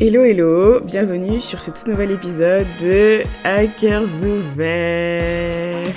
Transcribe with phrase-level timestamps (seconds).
[0.00, 5.92] Hello hello, bienvenue sur ce tout nouvel épisode de Hackers ouverts.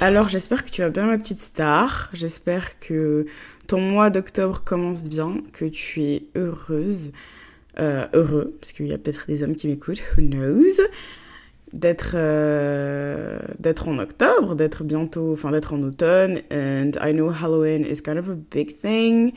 [0.00, 3.26] Alors j'espère que tu vas bien ma petite star, j'espère que
[3.68, 7.12] ton mois d'octobre commence bien, que tu es heureuse,
[7.78, 10.82] euh, heureux, parce qu'il y a peut-être des hommes qui m'écoutent, who knows,
[11.72, 17.84] d'être euh, d'être en octobre, d'être bientôt, enfin d'être en automne, and I know Halloween
[17.84, 19.32] is kind of a big thing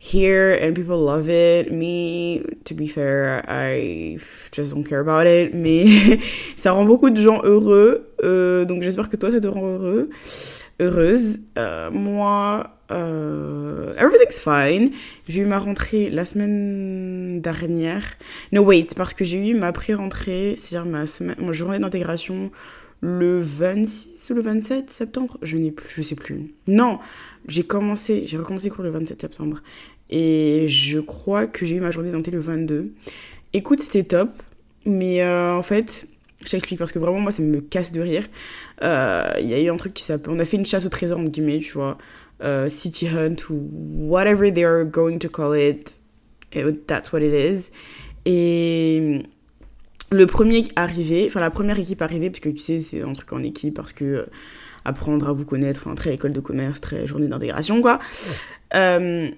[0.00, 1.70] here and people love it.
[1.70, 4.18] Me, to be fair, I
[4.50, 5.54] just don't care about it.
[5.54, 5.84] Mais
[6.56, 8.08] ça rend beaucoup de gens heureux.
[8.24, 10.08] Euh, donc j'espère que toi, ça te rend heureux,
[10.80, 11.38] heureuse.
[11.58, 14.90] Euh, moi, euh, everything's fine.
[15.28, 18.02] J'ai eu ma rentrée la semaine dernière.
[18.52, 22.50] No, wait, parce que j'ai eu ma pré-rentrée, c'est-à-dire ma, semaine, ma journée d'intégration
[23.00, 26.54] le 26 ou le 27 septembre, je n'ai plus, je sais plus.
[26.66, 26.98] Non,
[27.48, 29.62] j'ai commencé, j'ai recommencé cours le 27 septembre.
[30.10, 32.92] Et je crois que j'ai eu ma journée d'intégration le 22.
[33.52, 34.30] Écoute, c'était top.
[34.86, 36.08] Mais euh, en fait,
[36.44, 38.26] je t'explique parce que vraiment, moi, ça me casse de rire.
[38.82, 40.32] Euh, Il y a eu un truc qui s'appelle.
[40.32, 41.98] On a fait une chasse au trésor, entre guillemets, tu vois.
[42.42, 43.68] Euh, City Hunt ou
[44.08, 46.00] whatever they are going to call it.
[46.86, 47.70] That's what it is.
[48.24, 49.22] Et
[50.10, 53.42] le premier arrivé, enfin la première équipe arrivée, puisque tu sais, c'est un truc en
[53.42, 54.26] équipe parce que euh,
[54.84, 58.00] apprendre à vous connaître, enfin, très école de commerce, très journée d'intégration, quoi.
[58.74, 59.28] Euh,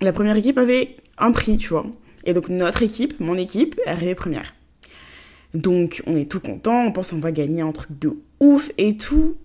[0.00, 1.86] la première équipe avait un prix, tu vois.
[2.24, 4.54] Et donc notre équipe, mon équipe, est arrivée première.
[5.54, 8.96] Donc on est tout content, on pense qu'on va gagner un truc de ouf et
[8.96, 9.36] tout.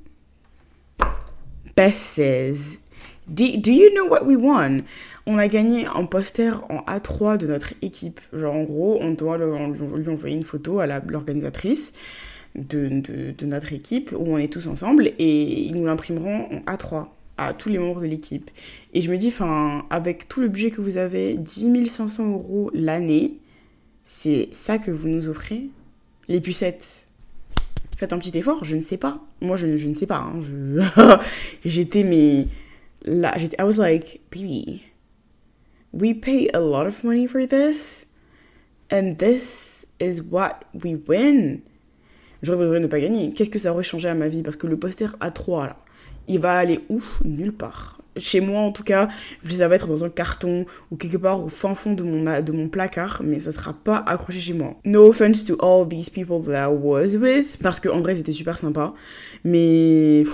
[1.75, 2.79] Besses.
[3.27, 4.83] Do, you know what we won?
[5.25, 8.19] On a gagné un poster en A3 de notre équipe.
[8.33, 11.93] Genre en gros, on doit lui envoyer une photo à l'organisatrice
[12.55, 17.07] de, de, notre équipe où on est tous ensemble et ils nous l'imprimeront en A3
[17.37, 18.51] à tous les membres de l'équipe.
[18.93, 22.71] Et je me dis, enfin, avec tout le budget que vous avez, 10 500 euros
[22.73, 23.37] l'année,
[24.03, 25.69] c'est ça que vous nous offrez?
[26.27, 27.07] Les pucettes
[27.97, 29.21] Faites un petit effort, je ne sais pas.
[29.39, 30.17] Moi, je, je ne sais pas.
[30.17, 30.83] Hein, je...
[31.65, 32.47] j'étais, mais...
[33.03, 33.57] Là, j'étais...
[33.59, 34.83] I was like, baby,
[35.91, 38.05] we pay a lot of money for this,
[38.91, 41.61] and this is what we win.
[42.41, 43.31] J'aurais préféré ne pas gagner.
[43.33, 44.41] Qu'est-ce que ça aurait changé à ma vie?
[44.41, 45.77] Parce que le poster A3, là,
[46.27, 47.99] il va aller où Nulle part.
[48.17, 49.07] Chez moi, en tout cas,
[49.43, 52.41] je les avais être dans un carton ou quelque part au fin fond de mon,
[52.41, 54.75] de mon placard, mais ça sera pas accroché chez moi.
[54.85, 58.57] No offense to all these people that I was with, parce qu'en vrai, c'était super
[58.57, 58.93] sympa,
[59.43, 60.25] mais...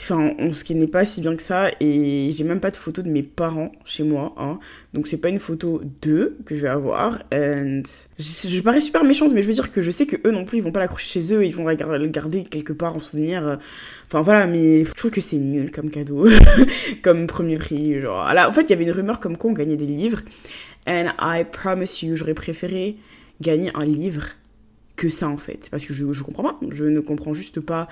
[0.00, 3.02] Enfin, on, qui n'est pas si bien que ça, et j'ai même pas de photo
[3.02, 4.60] de mes parents chez moi, hein.
[4.94, 7.18] Donc c'est pas une photo d'eux que je vais avoir.
[7.32, 10.58] Je, parais super méchante, mais je veux dire que je sais que eux non plus,
[10.58, 13.58] ils vont pas l'accrocher chez eux, ils vont la garder quelque part en souvenir.
[14.06, 16.28] Enfin voilà, mais je trouve que c'est nul comme cadeau,
[17.02, 18.20] comme premier prix, genre...
[18.20, 20.20] Alors, en fait, il y avait une rumeur comme quoi on gagnait des livres,
[20.86, 22.96] and I promise you, j'aurais préféré
[23.40, 24.26] gagner un livre
[24.94, 27.88] que ça en fait, parce que je, je comprends pas, je ne comprends juste pas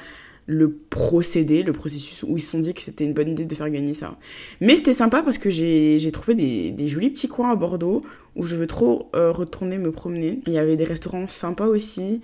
[0.47, 3.55] le procédé, le processus où ils se sont dit que c'était une bonne idée de
[3.55, 4.17] faire gagner ça.
[4.61, 8.05] Mais c'était sympa parce que j'ai trouvé des, des, jolis petits coins à Bordeaux
[8.37, 10.41] où je veux trop euh, retourner me promener.
[10.47, 12.23] Il y avait des restaurants sympas aussi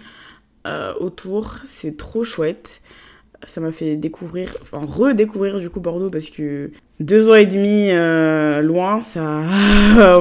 [0.66, 2.81] euh, autour, c'est trop chouette.
[3.44, 7.91] Ça m'a fait découvrir, enfin redécouvrir du coup Bordeaux parce que deux ans et demi
[7.91, 9.43] euh, loin, ça...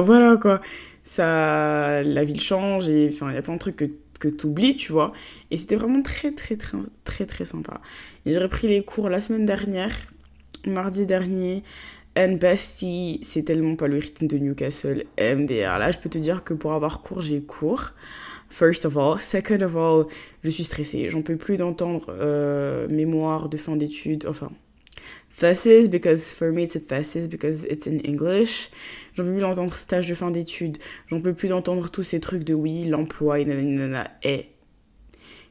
[0.00, 0.60] voilà quoi.
[1.04, 2.02] Ça...
[2.02, 3.84] La ville change et il y a plein de trucs que
[4.22, 5.12] que t'oublies, tu vois.
[5.50, 7.80] Et c'était vraiment très, très, très, très, très sympa.
[8.24, 9.94] J'ai repris les cours la semaine dernière,
[10.66, 11.62] mardi dernier.
[12.16, 15.78] And bestie, c'est tellement pas le rythme de Newcastle MDR.
[15.78, 17.92] Là, je peux te dire que pour avoir cours, j'ai cours.
[18.50, 19.18] First of all.
[19.18, 20.04] Second of all,
[20.44, 21.08] je suis stressée.
[21.08, 24.26] J'en peux plus d'entendre euh, mémoire de fin d'études.
[24.28, 24.52] Enfin,
[25.32, 28.70] thesis, because for me it's a thesis, because it's in English.
[29.14, 30.78] J'en peux plus d'entendre stage de fin d'études.
[31.08, 34.46] J'en peux plus d'entendre tous ces trucs de oui, l'emploi, et nanana, et.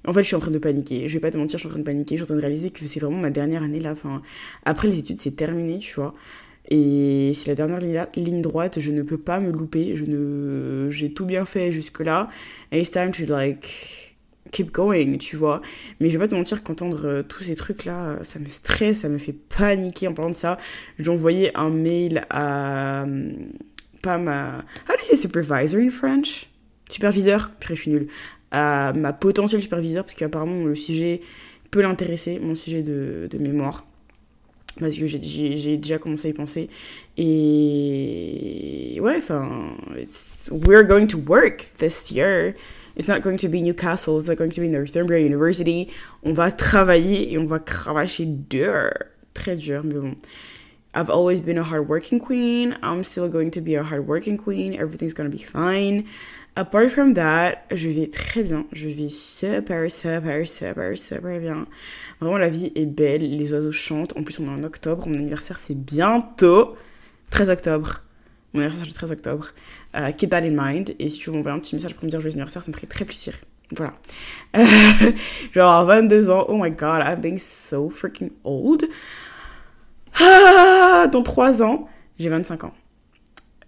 [0.07, 1.07] En fait, je suis en train de paniquer.
[1.07, 2.17] Je vais pas te mentir, je suis en train de paniquer.
[2.17, 3.91] Je suis en train de réaliser que c'est vraiment ma dernière année là.
[3.91, 4.23] Enfin,
[4.65, 6.15] après les études, c'est terminé, tu vois.
[6.69, 8.79] Et c'est la dernière ligne droite.
[8.79, 9.95] Je ne peux pas me louper.
[9.95, 12.29] Je ne, j'ai tout bien fait jusque là.
[12.71, 14.10] And it's time to like
[14.51, 15.61] keep going, tu vois.
[15.99, 19.09] Mais je vais pas te mentir qu'entendre euh, tous ces trucs-là, ça me stresse, ça
[19.09, 20.57] me fait paniquer en parlant de ça.
[20.99, 23.03] J'ai envoyé un mail à...
[23.03, 23.31] euh,
[24.01, 24.57] Pas ma...
[24.89, 26.47] How do you say supervisor in French
[26.89, 28.07] Superviseur Purée, je suis nulle.
[28.51, 31.21] À ma potentielle superviseur, parce qu'apparemment le sujet
[31.69, 33.85] peut l'intéresser, mon sujet de, de mémoire.
[34.79, 36.69] Parce que j'ai- déjà commencé à y penser.
[37.17, 39.75] Et ouais, enfin,
[40.49, 42.53] we're going to work this year.
[42.95, 45.91] It's not going to be Newcastle, it's not going to be Northumbria University.
[46.23, 48.91] On va travailler et on va cravacher dur.
[49.33, 50.15] Très dur, mais bon.
[50.93, 52.77] I've always been a hardworking queen.
[52.83, 54.73] I'm still going to be a hardworking queen.
[54.73, 56.05] Everything's gonna be fine.
[56.57, 58.65] Apart from that, je vais très bien.
[58.73, 61.65] Je vais super, super, super, super bien.
[62.19, 63.21] Vraiment, la vie est belle.
[63.21, 64.17] Les oiseaux chantent.
[64.17, 65.07] En plus, on est en octobre.
[65.07, 66.75] Mon anniversaire, c'est bientôt.
[67.29, 68.03] 13 octobre.
[68.53, 69.47] Mon anniversaire, le 13 octobre.
[69.95, 70.93] Uh, keep that in mind.
[70.99, 72.87] Et si tu veux un petit message pour me dire joyeux anniversaire, ça me ferait
[72.87, 73.33] très plaisir.
[73.75, 73.93] Voilà.
[75.53, 76.45] genre 22 ans.
[76.49, 78.83] Oh my god, I'm being so freaking old.
[80.19, 81.87] Ah, dans 3 ans,
[82.19, 82.73] j'ai 25 ans.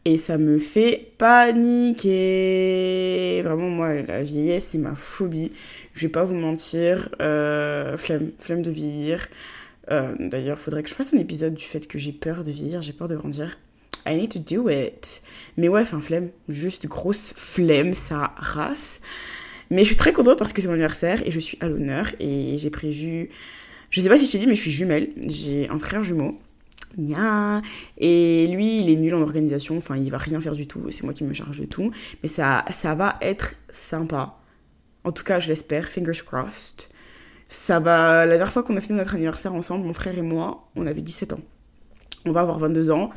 [0.05, 2.11] Et ça me fait paniquer.
[3.43, 5.53] Vraiment, moi, la vieillesse, c'est ma phobie.
[5.93, 7.07] Je vais pas vous mentir.
[7.21, 9.25] Euh, flemme, flemme de vieillir.
[9.91, 12.81] Euh, D'ailleurs, faudrait que je fasse un épisode du fait que j'ai peur de vieillir,
[12.81, 13.57] j'ai peur de grandir.
[14.05, 15.21] I need to do it.
[15.57, 16.31] Mais ouais, enfin, flemme.
[16.49, 19.01] Juste grosse flemme, ça race.
[19.69, 22.07] Mais je suis très contente parce que c'est mon anniversaire et je suis à l'honneur.
[22.19, 23.29] Et j'ai prévu.
[23.89, 25.09] Je sais pas si je t'ai dit, mais je suis jumelle.
[25.27, 26.39] J'ai un frère jumeau.
[26.97, 27.61] Yeah.
[27.97, 31.03] Et lui, il est nul en organisation, enfin, il va rien faire du tout, c'est
[31.03, 31.91] moi qui me charge de tout.
[32.21, 34.37] Mais ça, ça va être sympa.
[35.03, 36.89] En tout cas, je l'espère, fingers crossed.
[37.49, 38.25] Ça va.
[38.25, 41.01] La dernière fois qu'on a fait notre anniversaire ensemble, mon frère et moi, on avait
[41.01, 41.41] 17 ans.
[42.25, 43.09] On va avoir 22 ans.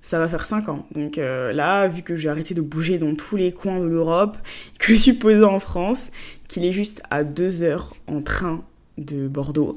[0.00, 0.86] Ça va faire 5 ans.
[0.94, 4.36] Donc euh, là, vu que j'ai arrêté de bouger dans tous les coins de l'Europe,
[4.78, 6.10] que je suis posée en France,
[6.46, 8.64] qu'il est juste à 2 heures en train
[8.96, 9.76] de Bordeaux,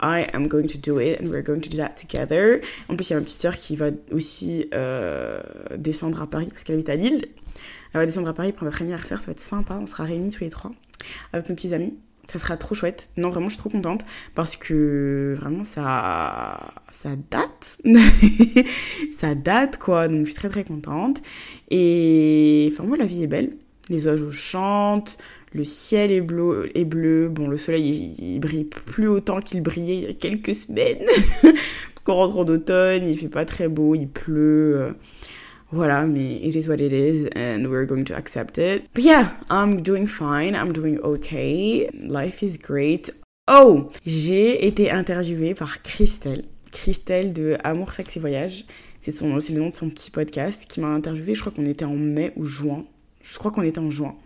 [0.00, 2.60] I am going to do it and we're going to do that together.
[2.88, 5.40] En plus, il y a ma petite sœur qui va aussi euh,
[5.76, 7.24] descendre à Paris parce qu'elle habite à Lille.
[7.92, 10.30] Elle va descendre à Paris pour notre anniversaire, ça va être sympa, on sera réunis
[10.30, 10.70] tous les trois
[11.32, 11.94] avec nos petits amis.
[12.30, 13.08] Ça sera trop chouette.
[13.16, 14.04] Non, vraiment, je suis trop contente
[14.34, 17.78] parce que vraiment, ça, ça date.
[19.16, 20.08] ça date, quoi.
[20.08, 21.22] Donc, je suis très, très contente.
[21.70, 23.56] Et enfin, moi, la vie est belle.
[23.88, 25.16] Les oiseaux chantent,
[25.54, 27.30] le ciel est bleu, est bleu.
[27.30, 31.06] Bon, le soleil, il, brille plus autant qu'il brillait il y a quelques semaines.
[32.04, 34.94] Qu'on rentre en automne, il fait pas très beau, il pleut.
[35.70, 38.88] Voilà, mais it is what it is, and we're going to accept it.
[38.94, 41.90] But yeah, I'm doing fine, I'm doing okay.
[41.92, 43.12] Life is great.
[43.50, 46.44] Oh, j'ai été interviewée par Christelle.
[46.72, 48.64] Christelle de Amour, Sexe et Voyage.
[49.00, 51.34] C'est le nom de son petit podcast qui m'a interviewée.
[51.34, 52.84] Je crois qu'on était en mai ou juin.
[53.22, 54.16] Je crois qu'on était en juin.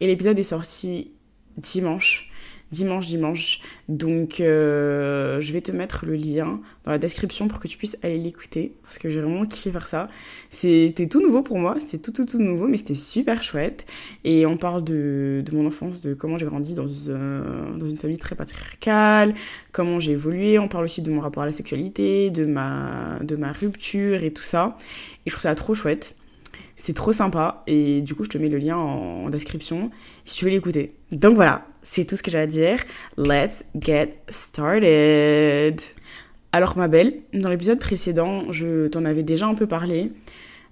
[0.00, 1.12] Et l'épisode est sorti
[1.56, 2.29] dimanche.
[2.70, 3.60] Dimanche, dimanche.
[3.88, 7.98] Donc, euh, je vais te mettre le lien dans la description pour que tu puisses
[8.02, 8.72] aller l'écouter.
[8.84, 10.08] Parce que j'ai vraiment kiffé faire ça.
[10.50, 11.76] C'était tout nouveau pour moi.
[11.80, 12.68] C'était tout, tout, tout nouveau.
[12.68, 13.86] Mais c'était super chouette.
[14.22, 18.18] Et on parle de, de mon enfance, de comment j'ai grandi dans, dans une famille
[18.18, 19.34] très patriarcale.
[19.72, 20.58] Comment j'ai évolué.
[20.60, 24.32] On parle aussi de mon rapport à la sexualité, de ma, de ma rupture et
[24.32, 24.76] tout ça.
[25.26, 26.14] Et je trouve ça trop chouette.
[26.82, 29.90] C'est trop sympa et du coup je te mets le lien en, description
[30.24, 30.94] si tu veux l'écouter.
[31.12, 32.78] Donc voilà, c'est tout ce que j'ai à dire.
[33.18, 35.80] Let's get started.
[36.52, 40.12] Alors ma belle, dans l'épisode précédent, je t'en avais déjà un peu parlé.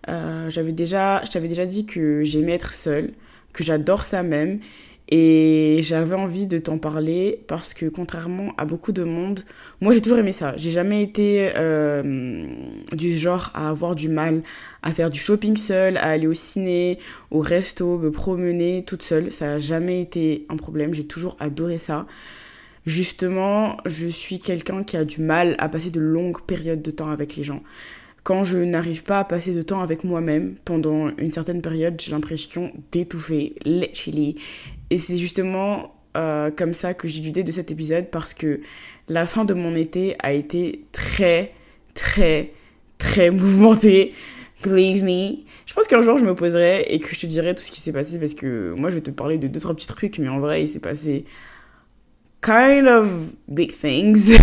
[0.08, 3.12] Euh, j'avais je t'avais déjà dit que j'aimais être seule,
[3.52, 4.60] que j'adore ça même
[5.10, 9.40] et j'avais envie de t'en parler parce que contrairement à beaucoup de monde,
[9.80, 10.54] moi j'ai toujours aimé ça.
[10.56, 12.46] J'ai jamais été euh,
[12.92, 14.42] du genre à avoir du mal
[14.82, 16.98] à faire du shopping seule, à aller au ciné,
[17.30, 19.32] au resto, me promener toute seule.
[19.32, 20.92] Ça n'a jamais été un problème.
[20.92, 22.06] J'ai toujours adoré ça.
[22.84, 27.10] Justement, je suis quelqu'un qui a du mal à passer de longues périodes de temps
[27.10, 27.62] avec les gens
[28.24, 32.10] quand je n'arrive pas à passer de temps avec moi-même pendant une certaine période, j'ai
[32.10, 34.36] l'impression d'étouffer, literally.
[34.90, 38.60] Et c'est justement euh, comme ça que j'ai l'idée de cet épisode parce que
[39.08, 41.52] la fin de mon été a été très,
[41.94, 42.52] très,
[42.98, 44.14] très mouvementée.
[44.64, 45.36] Believe me.
[45.66, 47.80] Je pense qu'un jour je me poserai et que je te dirai tout ce qui
[47.80, 50.28] s'est passé parce que moi je vais te parler de deux, trois petits trucs, mais
[50.28, 51.24] en vrai il s'est passé
[52.42, 53.08] kind of
[53.46, 54.36] big things.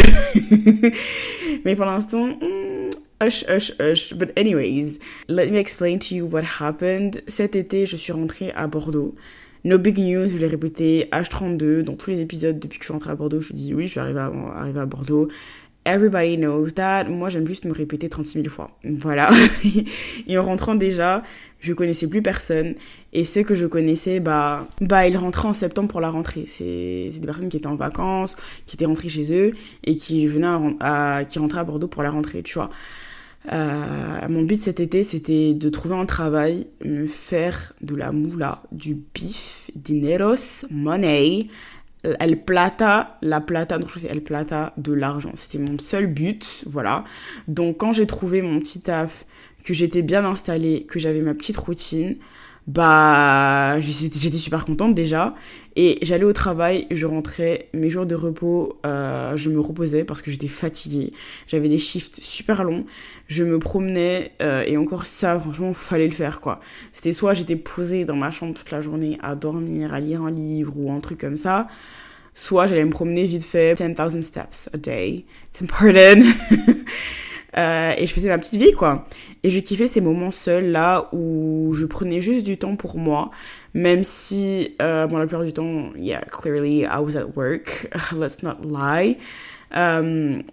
[1.65, 2.89] mais pour l'instant, hmm,
[3.21, 4.11] Hush, hush, hush.
[4.11, 4.99] But anyways,
[5.29, 7.23] let me explain to you what happened.
[7.27, 9.15] Cet été, je suis rentrée à Bordeaux.
[9.65, 12.93] No big news, je l'ai répété, H32, dans tous les épisodes depuis que je suis
[12.93, 15.27] rentrée à Bordeaux, je dis oui, je suis arrivée à, arrivée à Bordeaux.
[15.87, 17.05] Everybody knows that.
[17.05, 18.69] Moi, j'aime juste me répéter 36 000 fois.
[18.83, 19.31] Voilà.
[20.27, 21.23] et en rentrant déjà,
[21.59, 22.75] je connaissais plus personne.
[23.11, 26.43] Et ceux que je connaissais, bah, bah, ils rentraient en septembre pour la rentrée.
[26.45, 28.35] C'est des personnes qui étaient en vacances,
[28.67, 29.51] qui étaient rentrées chez eux
[29.83, 32.69] et qui venaient à, qui rentraient à Bordeaux pour la rentrée, tu vois.
[33.51, 38.63] Euh, mon but cet été, c'était de trouver un travail, me faire de la moula,
[38.71, 41.47] du bif, dineros, money,
[42.19, 45.31] el plata, la plata, donc je c'est el plata, de l'argent.
[45.35, 47.03] C'était mon seul but, voilà.
[47.47, 49.25] Donc quand j'ai trouvé mon petit taf,
[49.63, 52.15] que j'étais bien installée, que j'avais ma petite routine,
[52.67, 55.35] bah j'étais super contente déjà.
[55.75, 60.21] Et j'allais au travail je rentrais mes jours de repos euh, je me reposais parce
[60.21, 61.13] que j'étais fatiguée.
[61.47, 62.85] J'avais des shifts super longs.
[63.27, 66.59] Je me promenais euh, et encore ça franchement fallait le faire quoi.
[66.91, 70.31] C'était soit j'étais posée dans ma chambre toute la journée à dormir à lire un
[70.31, 71.67] livre ou un truc comme ça
[72.33, 75.25] soit j'allais me promener vite fait 10,000 steps a day.
[75.51, 76.21] It's important
[77.57, 79.07] Euh, et je faisais ma petite vie, quoi.
[79.43, 83.31] Et je kiffais ces moments seuls, là, où je prenais juste du temps pour moi,
[83.73, 88.43] même si, euh, bon, la plupart du temps, yeah, clearly, I was at work, let's
[88.43, 89.17] not lie.
[89.71, 90.43] Um,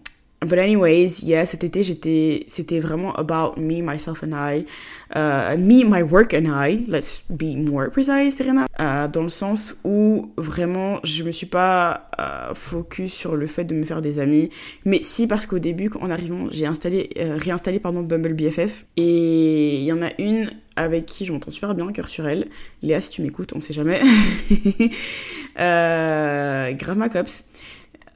[0.45, 4.65] But anyways, yeah, cet été, j'étais, c'était vraiment about me, myself and I.
[5.15, 6.85] Uh, me, my work and I.
[6.89, 8.67] Let's be more precise, Serena.
[8.79, 13.65] Uh, dans le sens où vraiment, je me suis pas uh, focus sur le fait
[13.65, 14.51] de me faire des amis.
[14.85, 18.87] Mais si, parce qu'au début, en arrivant, j'ai installé, euh, réinstallé, pardon, Bumble BFF.
[18.97, 22.49] Et il y en a une avec qui je m'entends super bien, cœur sur elle.
[22.83, 24.01] Léa, si tu m'écoutes, on sait jamais.
[25.61, 27.45] euh, grave ma cops.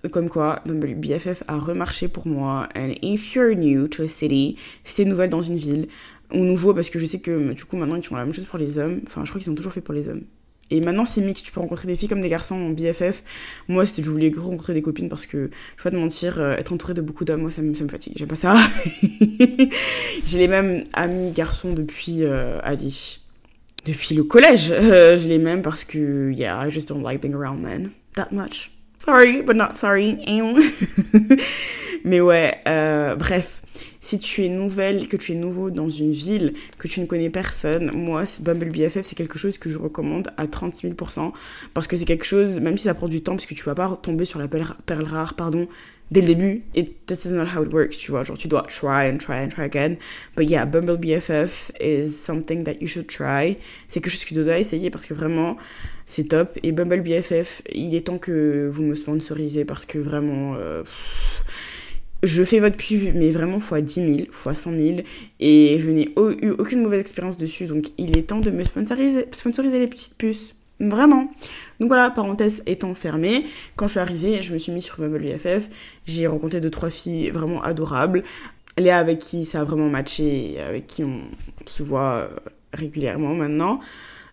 [0.08, 2.68] Comme quoi, BFF a remarché pour moi.
[2.76, 5.88] And if you're new to a city, t'es nouvelle dans une ville,
[6.32, 8.46] ou nouveau, parce que je sais que du coup maintenant ils font la même chose
[8.46, 9.00] pour les hommes.
[9.06, 10.22] Enfin, je crois qu'ils ont toujours fait pour les hommes.
[10.70, 13.22] Et maintenant c'est mix, tu peux rencontrer des filles comme des garçons en BFF.
[13.68, 16.56] Moi, c'était je voulais rencontrer des copines parce que, je vais pas te mentir, euh,
[16.56, 18.14] être entourée de beaucoup d'hommes, moi ça me, ça me fatigue.
[18.16, 18.56] J'aime pas ça.
[20.26, 22.88] J'ai les mêmes amis garçons depuis, euh, allez,
[23.86, 24.72] depuis le collège.
[24.72, 28.28] Euh, J'ai les mêmes parce que, yeah, I just don't like being around men that
[28.32, 28.72] much.
[29.06, 30.18] Sorry, but not sorry.
[32.04, 33.62] Mais ouais, euh, bref,
[34.00, 37.30] si tu es nouvelle, que tu es nouveau dans une ville, que tu ne connais
[37.30, 41.32] personne, moi, Bumble BFF, c'est quelque chose que je recommande à 30 000%.
[41.72, 43.76] Parce que c'est quelque chose, même si ça prend du temps, parce que tu vas
[43.76, 45.68] pas tomber sur la perle, perle rare, pardon,
[46.10, 46.62] dès le début.
[46.74, 48.22] It, that's not how it works, tu vois.
[48.22, 49.96] Genre, tu dois try and try and try again.
[50.36, 53.56] But yeah, Bumble BFF is something that you should try.
[53.88, 55.56] C'est quelque chose que tu dois essayer parce que vraiment,
[56.04, 56.58] c'est top.
[56.62, 60.54] Et Bumble BFF, il est temps que vous me sponsorisez parce que vraiment...
[60.58, 60.82] Euh,
[62.22, 64.96] je fais votre pub, mais vraiment fois 10 000, fois 100 000,
[65.38, 66.08] et je n'ai
[66.42, 70.16] eu aucune mauvaise expérience dessus, donc il est temps de me sponsoriser, sponsoriser les petites
[70.16, 70.55] puces.
[70.78, 71.30] Vraiment.
[71.80, 75.22] Donc voilà, parenthèse étant fermée, quand je suis arrivée, je me suis mise sur Bumble
[75.22, 75.68] BFF,
[76.04, 78.22] j'ai rencontré deux, trois filles vraiment adorables,
[78.78, 81.22] Léa avec qui ça a vraiment matché, avec qui on
[81.64, 82.28] se voit euh,
[82.74, 83.80] régulièrement maintenant.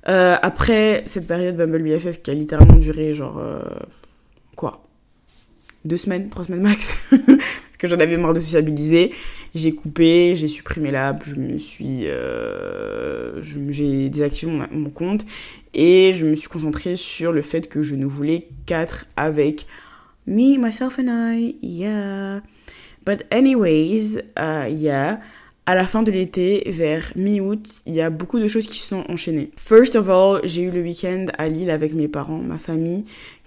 [0.10, 3.38] Euh, après cette période Bumble BFF qui a littéralement duré genre...
[3.40, 3.62] Euh,
[4.58, 4.84] quoi?
[5.86, 6.98] Deux semaines, trois semaines max?
[7.84, 9.12] Que j'en avais marre de sociabiliser.
[9.54, 15.25] J'ai coupé, j'ai supprimé l'app, je me suis, euh, j'ai désactivé mon, compte
[15.74, 19.68] et je me suis concentrée sur le fait que je ne voulais qu'être avec
[20.28, 22.40] me, myself and I, yeah.
[23.06, 25.20] But anyways, uh, yeah.
[25.66, 29.06] À la fin de l'été, vers mi-août, il y a beaucoup de choses qui sont
[29.08, 29.50] enchaînées.
[29.58, 33.06] First of all, j'ai eu le week-end à Lille avec mes parents, ma famille,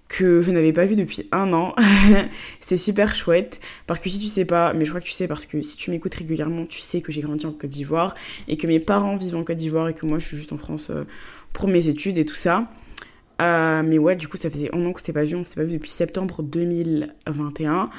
[0.09, 1.75] que je n'avais pas vu depuis un an.
[2.61, 3.61] c'est super chouette.
[3.87, 5.77] Parce que si tu sais pas, mais je crois que tu sais parce que si
[5.77, 8.15] tu m'écoutes régulièrement, tu sais que j'ai grandi en Côte d'Ivoire
[8.49, 10.59] et que mes parents vivent en Côte d'Ivoire et que moi je suis juste en
[10.59, 11.05] France euh,
[11.53, 12.67] pour mes études et tout ça.
[13.43, 15.35] Euh, mais ouais, du coup, ça faisait un an que c'était pas vu.
[15.35, 17.91] On s'était pas vu depuis septembre 2021.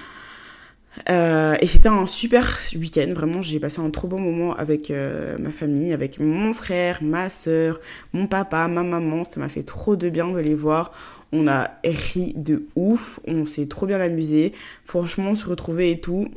[1.12, 4.92] Euh, et c'était un super week-end, vraiment j'ai passé un trop bon moment avec
[5.38, 7.80] ma famille, avec mon frère, ma soeur,
[8.14, 10.92] mon papa, ma maman, ça m'a fait trop de bien de les voir.
[11.32, 14.54] On a ri de ouf, on s'est trop bien amusé,
[14.86, 16.28] franchement se retrouver et tout,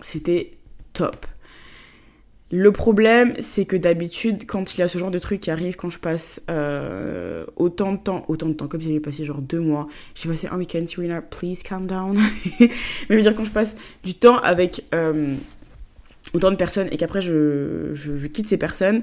[0.00, 0.52] c'était
[0.92, 1.26] top.
[2.52, 5.74] Le problème, c'est que d'habitude, quand il y a ce genre de truc qui arrive,
[5.74, 9.42] quand je passe euh, autant de temps, autant de temps, comme si j'avais passé genre
[9.42, 12.16] deux mois, j'ai passé un week-end, Serena, please calm down.
[12.60, 12.68] Mais
[13.10, 13.74] je veux dire, quand je passe
[14.04, 15.34] du temps avec euh,
[16.34, 19.02] autant de personnes et qu'après je, quitte ces personnes,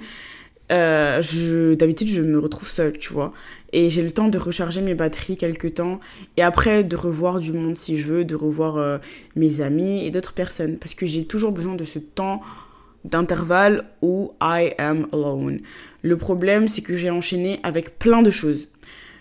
[0.72, 3.34] euh, d'habitude, je me retrouve seule, tu vois.
[3.74, 6.00] Et j'ai le temps de recharger mes batteries quelques temps.
[6.38, 8.98] Et après, de revoir du monde si je veux, de revoir euh,
[9.36, 10.78] mes amis et d'autres personnes.
[10.78, 12.42] Parce que j'ai toujours besoin de ce temps
[13.04, 15.60] d'intervalle où I am alone.
[16.02, 18.70] Le problème, c'est que j'ai enchaîné avec plein de choses.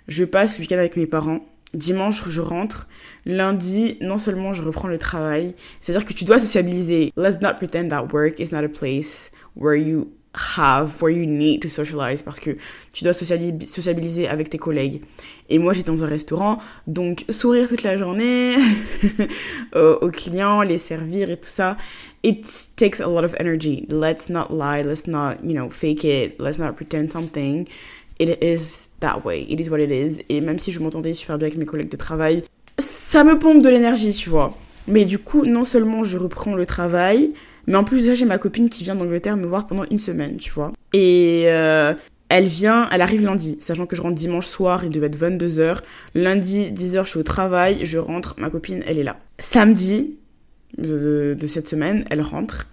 [0.09, 1.45] Je passe le week-end avec mes parents.
[1.75, 2.89] Dimanche, je rentre.
[3.25, 7.13] Lundi, non seulement je reprends le travail, c'est-à-dire que tu dois sociabiliser.
[7.17, 11.61] Let's not pretend that work is not a place where you have, where you need
[11.61, 12.57] to socialize parce que
[12.93, 15.03] tu dois sociabiliser avec tes collègues.
[15.51, 18.57] Et moi, j'étais dans un restaurant, donc sourire toute la journée
[19.75, 21.77] aux clients, les servir et tout ça.
[22.23, 22.47] It
[22.77, 23.87] takes a lot of energy.
[23.91, 27.67] Let's not lie, let's not, you know, fake it, let's not pretend something.
[28.19, 29.43] It is that way.
[29.49, 30.23] It is what it is.
[30.29, 32.45] Et même si je m'entendais super bien avec mes collègues de travail,
[32.79, 34.57] ça me pompe de l'énergie, tu vois.
[34.87, 37.35] Mais du coup, non seulement je reprends le travail,
[37.66, 40.50] mais en plus, j'ai ma copine qui vient d'Angleterre me voir pendant une semaine, tu
[40.52, 40.73] vois.
[40.92, 41.95] Et euh,
[42.35, 45.81] Elle vient, elle arrive lundi, sachant que je rentre dimanche soir, il devait être 22h.
[46.14, 49.19] Lundi, 10h, je suis au travail, je rentre, ma copine, elle est là.
[49.38, 50.16] Samedi
[50.78, 52.69] de, cette semaine, elle rentre.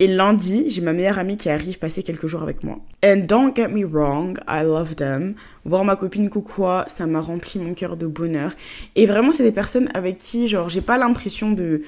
[0.00, 2.80] Et lundi, j'ai ma meilleure amie qui arrive passer quelques jours avec moi.
[3.04, 5.34] And don't get me wrong, I love them.
[5.64, 8.52] Voir ma copine Koukoua, ça m'a rempli mon cœur de bonheur.
[8.96, 11.82] Et vraiment, c'est des personnes avec qui, genre, j'ai pas l'impression de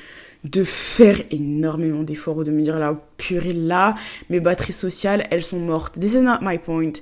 [0.45, 3.95] de faire énormément d'efforts ou de me dire là, purée, là,
[4.31, 5.99] mes batteries sociales, elles sont mortes.
[5.99, 6.93] This is not my point.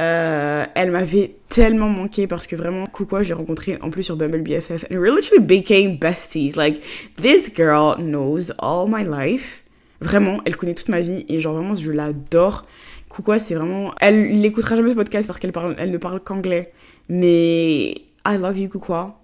[0.00, 4.16] Euh, elle m'avait tellement manqué parce que vraiment, Koukoua, je l'ai rencontré en plus sur
[4.16, 4.86] Bumble BFF.
[4.90, 6.56] And we literally became besties.
[6.56, 6.80] Like,
[7.16, 9.64] this girl knows all my life.
[10.00, 12.64] Vraiment, elle connaît toute ma vie et genre vraiment, je l'adore.
[13.08, 13.94] Koukoua, c'est vraiment...
[14.00, 16.72] Elle n'écoutera jamais ce podcast parce qu'elle parle, elle ne parle qu'anglais.
[17.08, 17.90] Mais
[18.26, 19.16] I love you, Koukoua.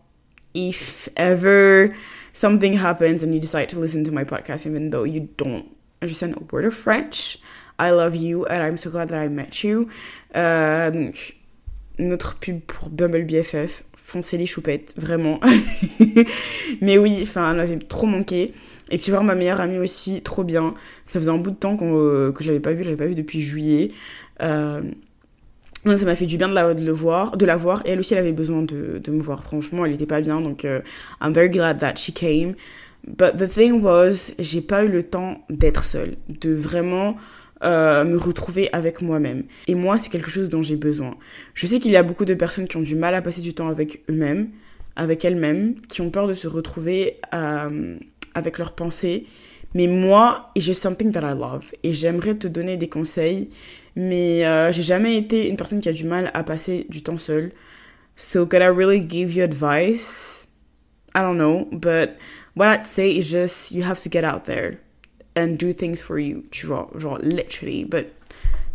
[0.54, 1.92] If ever
[2.36, 5.64] something happens and you decide to listen to my podcast even though you don't
[6.02, 7.38] understand a word of French,
[7.78, 9.88] I love you and I'm so glad that I met you.
[10.34, 11.36] Donc,
[11.98, 15.40] notre pub pour Bumble BFF, foncez les choupettes, vraiment.
[16.82, 18.52] Mais oui, enfin, elle m'avait trop manqué.
[18.90, 20.74] Et puis voir ma meilleure amie aussi, trop bien.
[21.06, 23.06] Ça faisait un bout de temps euh, que je l'avais pas vue, je l'avais pas
[23.06, 23.92] vue depuis juillet.
[24.42, 24.82] Euh,
[25.96, 27.82] ça m'a fait du bien de la, le voir, de la voir.
[27.86, 29.42] Et elle aussi, elle avait besoin de, me voir.
[29.42, 30.40] Franchement, elle était pas bien.
[30.40, 30.80] Donc, euh,
[31.22, 32.54] I'm very glad that she came.
[33.06, 36.16] But the thing was, j'ai pas eu le temps d'être seule.
[36.28, 37.16] De vraiment
[37.64, 39.44] euh, me retrouver avec moi-même.
[39.66, 41.16] Et moi, c'est quelque chose dont j'ai besoin.
[41.54, 43.54] Je sais qu'il y a beaucoup de personnes qui ont du mal à passer du
[43.54, 44.50] temps avec eux-mêmes,
[44.96, 47.96] avec elles-mêmes, qui ont peur de se retrouver euh,
[48.34, 49.26] avec leurs pensées.
[49.74, 51.72] Mais moi, it's just something that I love.
[51.82, 53.50] Et j'aimerais te donner des conseils,
[53.94, 57.18] mais euh, j'ai jamais été une personne qui a du mal à passer du temps
[57.18, 57.52] seule.
[58.16, 60.46] So, could I really give you advice?
[61.14, 62.16] I don't know, but
[62.54, 64.80] what I'd say is just you have to get out there
[65.34, 68.12] and do things for you, tu vois, genre literally, but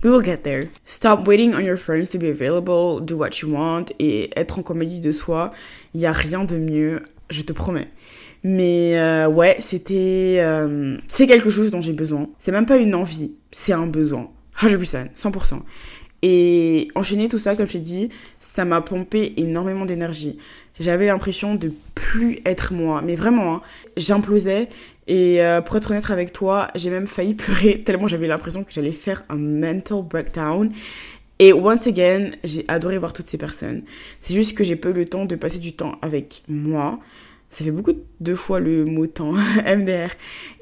[0.03, 0.69] we will get there.
[0.85, 4.63] Stop waiting on your friends to be available, do what you want et être en
[4.63, 5.51] comédie de soi,
[5.93, 7.89] il y a rien de mieux, je te promets.
[8.43, 12.27] Mais euh, ouais, c'était euh, c'est quelque chose dont j'ai besoin.
[12.37, 14.31] C'est même pas une envie, c'est un besoin.
[14.59, 15.59] 100%, 100%.
[16.23, 20.37] Et enchaîner tout ça, comme je t'ai dit, ça m'a pompé énormément d'énergie.
[20.79, 23.01] J'avais l'impression de plus être moi.
[23.03, 23.61] Mais vraiment, hein,
[23.97, 24.69] j'implosais.
[25.07, 28.71] Et euh, pour être honnête avec toi, j'ai même failli pleurer tellement j'avais l'impression que
[28.71, 30.71] j'allais faire un mental breakdown.
[31.39, 33.81] Et once again, j'ai adoré voir toutes ces personnes.
[34.19, 36.99] C'est juste que j'ai pas eu le temps de passer du temps avec moi.
[37.51, 39.33] Ça fait beaucoup de fois le mot temps,
[39.67, 40.09] MDR.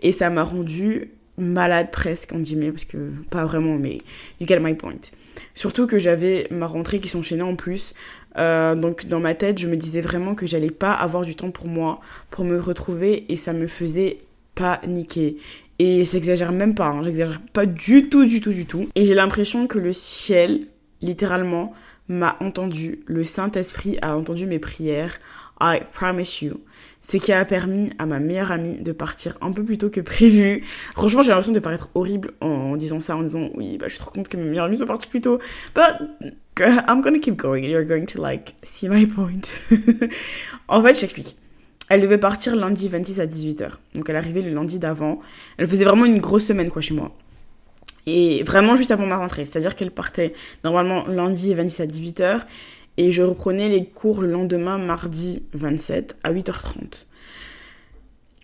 [0.01, 2.97] Et ça m'a rendu malade presque, en guillemets, parce que
[3.29, 3.99] pas vraiment, mais
[4.41, 4.99] you get my point.
[5.53, 7.93] Surtout que j'avais ma rentrée qui s'enchaînait en plus.
[8.37, 11.51] Euh, donc dans ma tête, je me disais vraiment que j'allais pas avoir du temps
[11.51, 14.17] pour moi, pour me retrouver, et ça me faisait
[14.55, 15.37] paniquer.
[15.77, 18.89] Et j'exagère même pas, hein, j'exagère pas du tout, du tout, du tout.
[18.95, 20.67] Et j'ai l'impression que le ciel,
[21.01, 21.71] littéralement,
[22.07, 25.19] m'a entendu, le Saint-Esprit a entendu mes prières.
[25.61, 26.59] I promise you
[27.01, 30.01] ce qui a permis à ma meilleure amie de partir un peu plus tôt que
[30.01, 30.63] prévu.
[30.93, 33.99] Franchement, j'ai l'impression de paraître horrible en disant ça, en disant oui, bah, je suis
[33.99, 35.39] trop contente que mes meilleures amies soient parties plus tôt.
[35.73, 39.41] But I'm gonna keep going you're going to like see my point.
[40.67, 41.37] en fait, j'explique.
[41.89, 43.71] Elle devait partir lundi 26 à 18h.
[43.95, 45.19] Donc elle arrivait le lundi d'avant.
[45.57, 47.15] Elle faisait vraiment une grosse semaine quoi chez moi.
[48.05, 49.45] Et vraiment juste avant ma rentrée.
[49.45, 50.33] C'est-à-dire qu'elle partait
[50.63, 52.41] normalement lundi 26 à 18h
[52.99, 57.05] et je reprenais les cours le lendemain, mardi 27, à 8h30.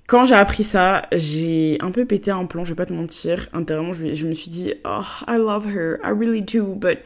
[0.07, 3.49] Quand j'ai appris ça, j'ai un peu pété un plan, je vais pas te mentir.
[3.51, 6.99] Intérieurement, je, me suis dit, oh, I love her, I really do, but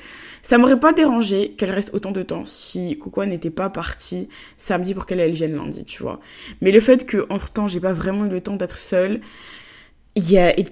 [0.43, 4.93] ça m'aurait pas dérangé qu'elle reste autant de temps si Coco n'était pas partie samedi
[4.93, 6.19] pour qu'elle vienne lundi, tu vois.
[6.61, 9.21] Mais le fait que entre temps, j'ai pas vraiment eu le temps d'être seule,
[10.15, 10.71] yeah, it,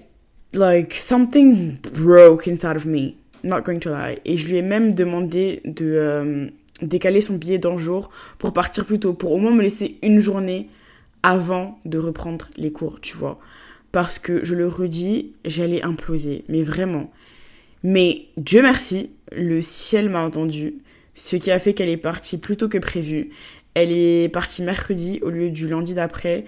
[0.54, 3.16] like, something broke inside of me.
[3.44, 4.18] Not going to lie.
[4.26, 6.48] Et je lui ai même demandé de, euh,
[6.82, 10.20] décaler son billet d'un jour pour partir plus tôt, pour au moins me laisser une
[10.20, 10.70] journée
[11.24, 13.40] avant de reprendre les cours, tu vois.
[13.92, 17.12] Parce que, je le redis, j'allais imploser, mais vraiment.
[17.84, 20.76] Mais Dieu merci, le ciel m'a entendu,
[21.14, 23.30] ce qui a fait qu'elle est partie plus tôt que prévu.
[23.74, 26.46] Elle est partie mercredi au lieu du lundi d'après.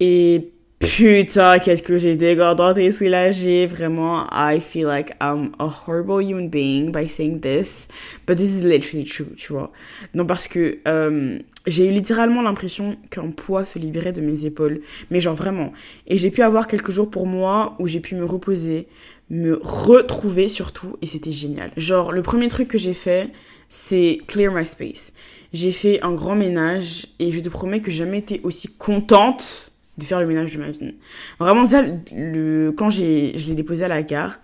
[0.00, 3.66] Et Putain, qu'est-ce que j'étais contente et soulagée.
[3.66, 7.86] Vraiment, I feel like I'm a horrible human being by saying this.
[8.26, 9.70] But this is literally true, tu vois.
[10.12, 14.80] Non, parce que euh, j'ai eu littéralement l'impression qu'un poids se libérait de mes épaules.
[15.12, 15.72] Mais genre vraiment.
[16.08, 18.88] Et j'ai pu avoir quelques jours pour moi où j'ai pu me reposer,
[19.30, 20.96] me retrouver surtout.
[21.00, 21.70] Et c'était génial.
[21.76, 23.30] Genre, le premier truc que j'ai fait,
[23.68, 25.12] c'est clear my space.
[25.52, 29.71] J'ai fait un grand ménage et je te promets que j'ai jamais été aussi contente
[29.98, 30.94] de faire le ménage de ma vie.
[31.38, 31.82] Vraiment, déjà,
[32.14, 34.38] le, quand j'ai, je l'ai déposé à la gare,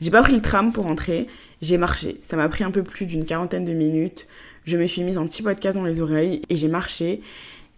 [0.00, 1.26] J'ai pas pris le tram pour rentrer,
[1.62, 2.18] j'ai marché.
[2.20, 4.26] Ça m'a pris un peu plus d'une quarantaine de minutes.
[4.64, 7.20] Je me suis mise un petit podcast dans les oreilles et j'ai marché.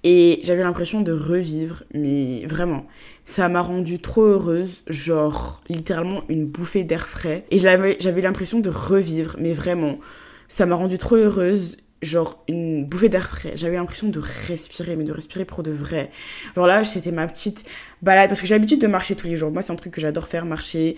[0.04, 2.86] Et j'avais l'impression de revivre, mais vraiment,
[3.24, 7.44] ça m'a rendue trop heureuse, genre littéralement une bouffée d'air frais.
[7.50, 9.98] Et j'avais l'impression de revivre, mais vraiment,
[10.46, 13.52] ça m'a rendue trop heureuse, genre une bouffée d'air frais.
[13.54, 16.10] J'avais l'impression de respirer, mais de respirer pour de vrai.
[16.54, 17.64] Alors là, c'était ma petite
[18.02, 19.50] balade, parce que j'ai l'habitude de marcher tous les jours.
[19.50, 20.96] Moi, c'est un truc que j'adore faire, marcher,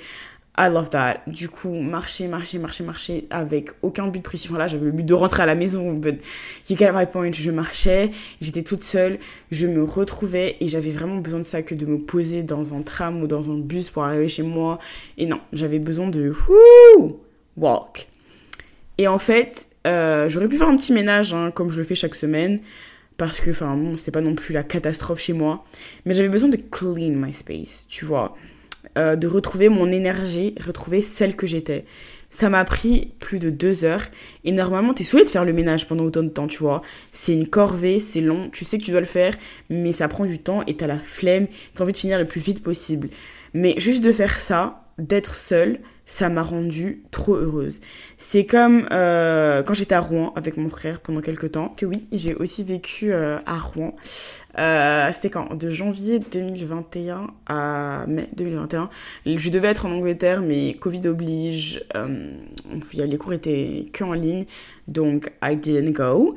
[0.61, 1.19] I love that.
[1.29, 4.49] Du coup, marcher, marcher, marcher, marcher avec aucun but précis.
[4.49, 5.93] Enfin là, j'avais le but de rentrer à la maison.
[5.93, 6.21] But
[6.69, 7.31] you get my point.
[7.31, 9.21] Je marchais, j'étais toute seule,
[9.53, 12.83] je me retrouvais et j'avais vraiment besoin de ça que de me poser dans un
[12.83, 14.81] tram ou dans un bus pour arriver chez moi.
[15.17, 17.21] Et non, j'avais besoin de whoo,
[17.57, 18.09] walk.
[18.99, 21.95] Et en fait, euh, j'aurais pu faire un petit ménage hein, comme je le fais
[21.95, 22.61] chaque semaine
[23.17, 25.65] parce que, enfin, bon, c'est pas non plus la catastrophe chez moi.
[26.05, 28.37] Mais j'avais besoin de clean my space, tu vois.
[28.97, 31.85] Euh, de retrouver mon énergie, retrouver celle que j'étais.
[32.31, 34.05] Ça m'a pris plus de deux heures.
[34.45, 36.83] Et normalement, t'es saoulé de faire le ménage pendant autant de temps, tu vois.
[37.11, 39.35] C'est une corvée, c'est long, tu sais que tu dois le faire,
[39.69, 42.41] mais ça prend du temps et t'as la flemme, t'as envie de finir le plus
[42.41, 43.09] vite possible.
[43.53, 47.81] Mais juste de faire ça, d'être seule, ça m'a rendue trop heureuse.
[48.17, 52.07] C'est comme euh, quand j'étais à Rouen avec mon frère pendant quelques temps, que oui,
[52.13, 53.95] j'ai aussi vécu euh, à Rouen.
[54.59, 55.55] Euh, c'était quand?
[55.55, 58.89] De janvier 2021 à mai 2021.
[59.27, 61.85] Je devais être en Angleterre, mais Covid oblige.
[62.95, 64.47] les cours étaient que en ligne,
[64.89, 66.35] donc I didn't go.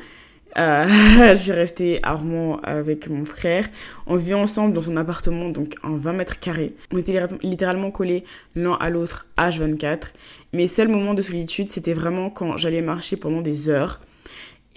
[0.57, 0.87] Euh,
[1.35, 3.67] je suis restée à Rouen avec mon frère.
[4.07, 6.73] On vit ensemble dans son appartement, donc en 20 mètres carrés.
[6.91, 8.23] On était littéralement collés
[8.55, 10.13] l'un à l'autre, H24.
[10.53, 13.99] Mes seuls moments de solitude, c'était vraiment quand j'allais marcher pendant des heures.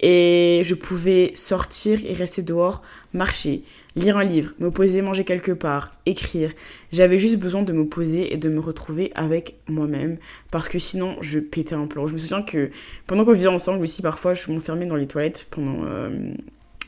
[0.01, 2.81] Et je pouvais sortir et rester dehors,
[3.13, 3.63] marcher,
[3.95, 6.51] lire un livre, me poser, manger quelque part, écrire.
[6.91, 10.17] J'avais juste besoin de me poser et de me retrouver avec moi-même
[10.51, 12.07] parce que sinon je pétais un plomb.
[12.07, 12.69] Je me souviens que
[13.07, 16.33] pendant qu'on vivait ensemble aussi, parfois je m'enfermais dans les toilettes pendant euh,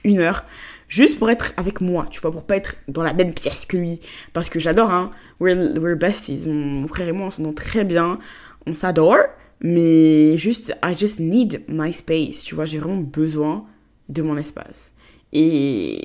[0.03, 0.45] une heure
[0.87, 3.77] juste pour être avec moi, tu vois, pour pas être dans la même pièce que
[3.77, 3.99] lui.
[4.33, 6.47] Parce que j'adore, hein, we're, we're besties.
[6.47, 8.19] Mon frère et moi on s'entend très bien,
[8.65, 9.17] on s'adore.
[9.59, 13.65] Mais juste, I just need my space, tu vois, j'ai vraiment besoin
[14.07, 14.91] de mon espace.
[15.33, 15.99] Et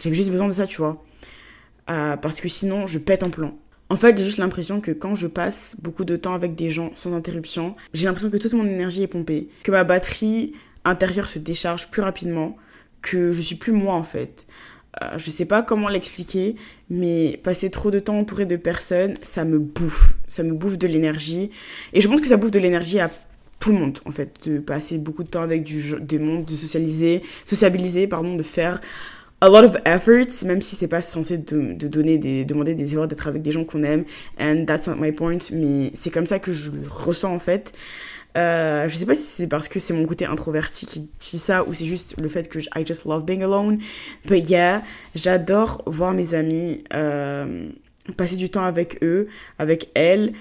[0.00, 1.02] j'avais juste besoin de ça, tu vois.
[1.90, 3.56] Euh, parce que sinon, je pète un plan.
[3.88, 6.90] En fait, j'ai juste l'impression que quand je passe beaucoup de temps avec des gens
[6.94, 10.54] sans interruption, j'ai l'impression que toute mon énergie est pompée, que ma batterie
[10.84, 12.56] intérieure se décharge plus rapidement,
[13.00, 14.46] que je suis plus moi en fait.
[15.02, 16.56] Euh, je sais pas comment l'expliquer,
[16.90, 20.14] mais passer trop de temps entouré de personnes, ça me bouffe.
[20.26, 21.50] Ça me bouffe de l'énergie.
[21.92, 23.10] Et je pense que ça bouffe de l'énergie à
[23.60, 24.48] tout le monde, en fait.
[24.48, 28.80] De passer beaucoup de temps avec du, des mondes, de socialiser, sociabiliser, pardon, de faire
[29.40, 33.26] a lot of efforts, même si c'est pas censé de, donner demander des efforts d'être
[33.26, 34.04] avec des gens qu'on aime.
[34.40, 37.72] And that's not my point, mais c'est comme ça que je le ressens, en fait.
[38.36, 41.64] Euh, je sais pas si c'est parce que c'est mon côté introverti qui dit ça
[41.64, 43.78] ou c'est juste le fait que I just love being alone.
[44.26, 44.82] But yeah,
[45.14, 47.70] j'adore voir mes amis, euh,
[48.16, 50.32] passer du temps avec eux, avec elles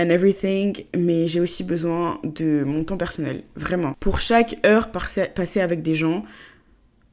[0.00, 3.94] and everything, mais j'ai aussi besoin de mon temps personnel, vraiment.
[4.00, 6.24] Pour chaque heure passée avec des gens,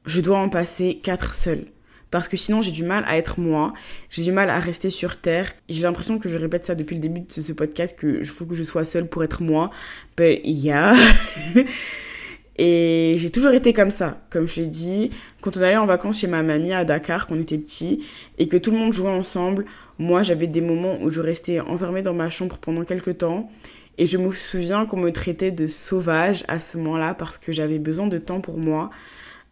[0.06, 1.66] je dois en passer quatre seuls
[2.12, 3.74] parce que sinon j'ai du mal à être moi,
[4.10, 5.54] j'ai du mal à rester sur terre.
[5.70, 8.46] J'ai l'impression que je répète ça depuis le début de ce podcast que il faut
[8.46, 9.72] que je sois seule pour être moi.
[10.18, 10.94] But yeah.
[12.58, 15.10] Et j'ai toujours été comme ça, comme je l'ai dit.
[15.40, 18.06] Quand on allait en vacances chez ma mamie à Dakar, quand on était petit,
[18.38, 19.66] et que tout le monde jouait ensemble,
[19.98, 23.50] moi j'avais des moments où je restais enfermée dans ma chambre pendant quelques temps.
[23.98, 27.80] Et je me souviens qu'on me traitait de sauvage à ce moment-là parce que j'avais
[27.80, 28.90] besoin de temps pour moi.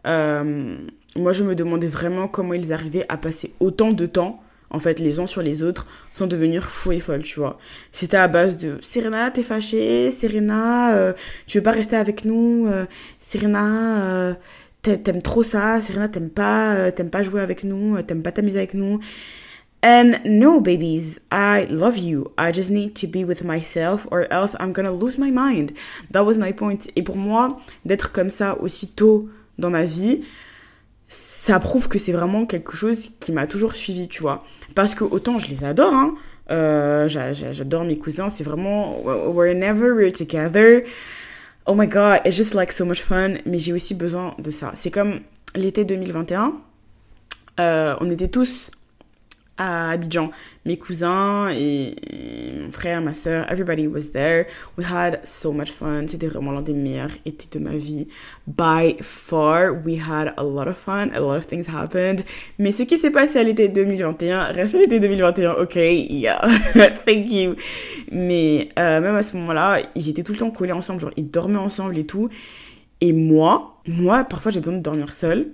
[0.08, 0.78] Euh,
[1.16, 5.00] moi, je me demandais vraiment comment ils arrivaient à passer autant de temps, en fait,
[5.00, 7.58] les uns sur les autres, sans devenir fou et folle, tu vois.
[7.92, 11.14] C'était à base de Serena, t'es fâchée, Serena, euh,
[11.48, 12.86] tu veux pas rester avec nous, euh,
[13.18, 14.38] Serena,
[14.82, 18.76] t'aimes trop ça, Serena, t'aimes pas, t'aimes pas jouer avec nous, t'aimes pas t'amuser avec
[18.76, 19.00] nous.
[19.82, 22.34] And no, babies, I love you.
[22.38, 25.72] I just need to be with myself or else I'm gonna lose my mind.
[26.12, 26.90] That was my point.
[26.98, 30.22] Et pour moi, d'être comme ça aussitôt dans ma vie,
[31.08, 34.44] ça prouve que c'est vraiment quelque chose qui m'a toujours suivi, tu vois.
[34.76, 36.16] Parce que autant je les adore, hein,
[36.52, 38.98] euh, j'adore mes cousins, c'est vraiment
[39.32, 40.84] whenever we're together.
[41.66, 43.36] Oh my god, it's just like so much fun.
[43.46, 44.72] Mais j'ai aussi besoin de ça.
[44.76, 45.20] C'est comme
[45.56, 46.54] l'été 2021.
[47.60, 48.72] Euh, on était tous
[49.60, 50.32] à Abidjan.
[50.66, 51.96] Mes cousins et,
[52.60, 54.46] mon frère, ma soeur, everybody was there.
[54.78, 56.08] We had so much fun.
[56.08, 58.08] C'était vraiment l'un des meilleurs étés de ma vie.
[58.48, 61.10] By far, we had a lot of fun.
[61.14, 62.24] A lot of things happened.
[62.58, 65.54] Mais ce qui s'est passé à l'été 2021 reste à l'été 2021.
[65.54, 66.42] Ok, yeah.
[67.06, 67.56] Thank you.
[68.12, 71.02] Mais euh, même à ce moment-là, ils étaient tout le temps collés ensemble.
[71.02, 72.30] Genre, ils dormaient ensemble et tout.
[73.02, 75.48] Et moi, moi, parfois, j'ai besoin de dormir seule.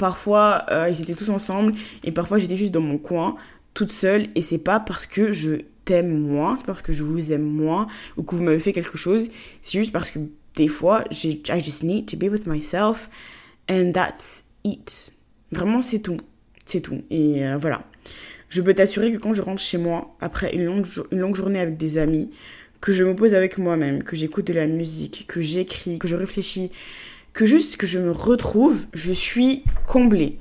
[0.00, 3.36] Parfois, euh, ils étaient tous ensemble et parfois, j'étais juste dans mon coin,
[3.74, 4.28] toute seule.
[4.34, 7.86] Et c'est pas parce que je t'aime moins, c'est parce que je vous aime moins
[8.16, 9.28] ou que vous m'avez fait quelque chose.
[9.60, 10.18] C'est juste parce que
[10.56, 13.10] des fois, I just need to be with myself
[13.70, 15.12] and that's it.
[15.52, 16.16] Vraiment, c'est tout.
[16.64, 17.02] C'est tout.
[17.10, 17.82] Et euh, voilà.
[18.48, 21.60] Je peux t'assurer que quand je rentre chez moi, après une longue, une longue journée
[21.60, 22.30] avec des amis,
[22.80, 26.16] que je me pose avec moi-même, que j'écoute de la musique, que j'écris, que je
[26.16, 26.72] réfléchis,
[27.32, 30.38] que juste que je me retrouve, je suis comblée.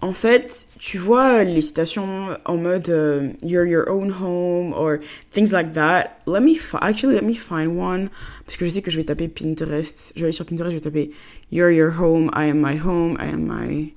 [0.00, 4.98] En fait, tu vois les citations en mode euh, you're your own home or
[5.30, 6.18] things like that.
[6.26, 8.10] Let me actually let me find one
[8.44, 10.12] parce que je sais que je vais taper Pinterest.
[10.14, 11.10] Je vais aller sur Pinterest, je vais taper
[11.50, 13.94] you're your home, I am my home, I am my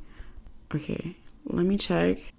[0.74, 1.16] Okay,
[1.50, 2.34] let me check.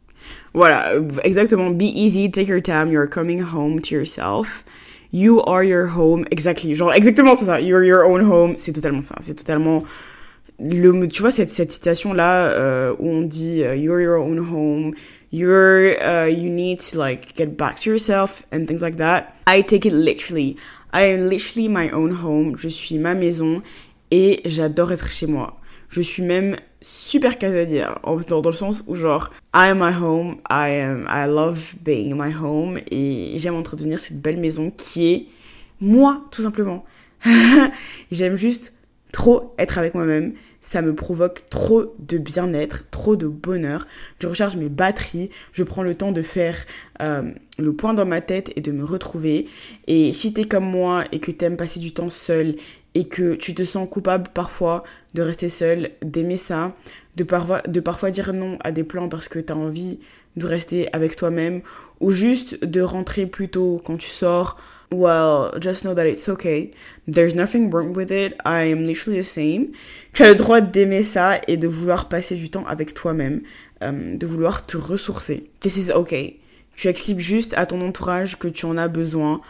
[0.54, 1.70] Voilà, exactement.
[1.70, 4.64] Be easy, take your time, you're coming home to yourself.
[5.12, 6.25] You are your home.
[6.31, 6.75] Exactly.
[6.75, 7.61] Genre, exactement, c'est ça.
[7.61, 8.55] You're your own home.
[8.57, 9.14] C'est totalement ça.
[9.21, 9.83] C'est totalement.
[10.61, 14.94] Le, tu vois, cette, cette citation-là euh, où on dit uh, You're your own home.
[15.31, 19.35] You're, uh, you need to like get back to yourself and things like that.
[19.47, 20.57] I take it literally.
[20.92, 22.57] I am literally my own home.
[22.57, 23.62] Je suis ma maison
[24.11, 25.59] et j'adore être chez moi.
[25.90, 30.36] Je suis même super casadière dans, dans le sens où genre I am my home,
[30.48, 35.26] I am I love being my home et j'aime entretenir cette belle maison qui est
[35.80, 36.84] moi tout simplement.
[38.12, 38.74] j'aime juste
[39.12, 43.86] trop être avec moi-même, ça me provoque trop de bien-être, trop de bonheur.
[44.20, 46.56] Je recharge mes batteries, je prends le temps de faire
[47.00, 49.48] euh, le point dans ma tête et de me retrouver.
[49.86, 52.56] Et si t'es comme moi et que t'aimes passer du temps seul
[52.94, 54.82] et que tu te sens coupable parfois
[55.18, 56.76] de rester seul, d'aimer ça,
[57.16, 59.98] de parfois, de parfois dire non à des plans parce que tu as envie
[60.37, 61.62] de rester avec toi-même,
[61.98, 64.57] ou juste de rentrer plus tôt quand tu sors,
[64.92, 66.70] well, just know that it's okay.
[67.12, 68.35] There's nothing wrong with it.
[68.46, 69.72] I am literally the same.
[70.12, 73.42] Tu as le droit d'aimer ça et de vouloir passer du temps avec toi-même,
[73.83, 75.50] euh, de vouloir te ressourcer.
[75.59, 76.38] This is okay.
[76.76, 79.40] Tu expliques juste à ton entourage que tu en as besoin,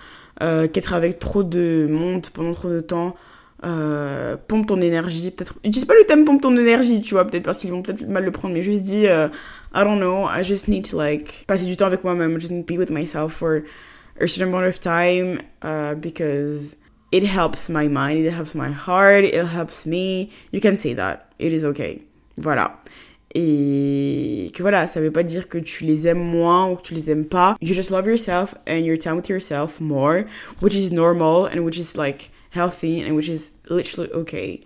[0.43, 3.15] euh, qu'être avec trop de monde pendant trop de temps
[3.65, 5.31] euh, pompe ton énergie.
[5.31, 8.07] Peut-être, utilise pas le thème pompe ton énergie, tu vois, peut-être parce qu'ils vont peut-être
[8.09, 9.29] mal le prendre, mais juste dis, euh,
[9.75, 12.79] I don't know, I just need to like passer du temps avec moi-même, just be
[12.79, 13.63] with myself for
[14.21, 16.77] a certain amount of time uh, because
[17.13, 20.31] it helps my mind, it helps my heart, it helps me.
[20.53, 21.33] You can say that.
[21.39, 22.03] It is okay.
[22.41, 22.79] Voilà.
[23.35, 26.95] Et que voilà, ça veut pas dire que tu les aimes moins ou que tu
[26.95, 27.57] les aimes pas.
[27.61, 30.25] You just love yourself and your time with yourself more,
[30.61, 34.61] which is normal and which is like healthy and which is literally okay.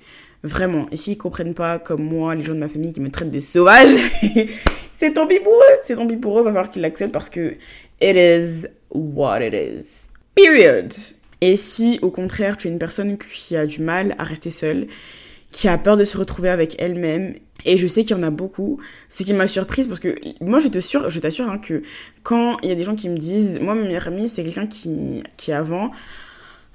[0.45, 0.89] Vraiment.
[0.91, 3.41] Et s'ils comprennent pas, comme moi, les gens de ma famille qui me traitent de
[3.41, 3.91] sauvage,
[4.93, 5.79] c'est tant pis pour eux.
[5.85, 7.55] C'est tant pis pour eux, va falloir qu'ils l'acceptent parce que
[8.01, 10.11] it is what it is.
[10.35, 10.93] Period.
[11.41, 14.89] Et si, au contraire, tu es une personne qui a du mal à rester seule,
[15.53, 18.31] qui a peur de se retrouver avec elle-même, et je sais qu'il y en a
[18.31, 21.83] beaucoup, ce qui m'a surprise parce que moi je t'assure, je t'assure hein, que
[22.23, 24.67] quand il y a des gens qui me disent, moi ma meilleure amie c'est quelqu'un
[24.67, 25.93] qui, qui avant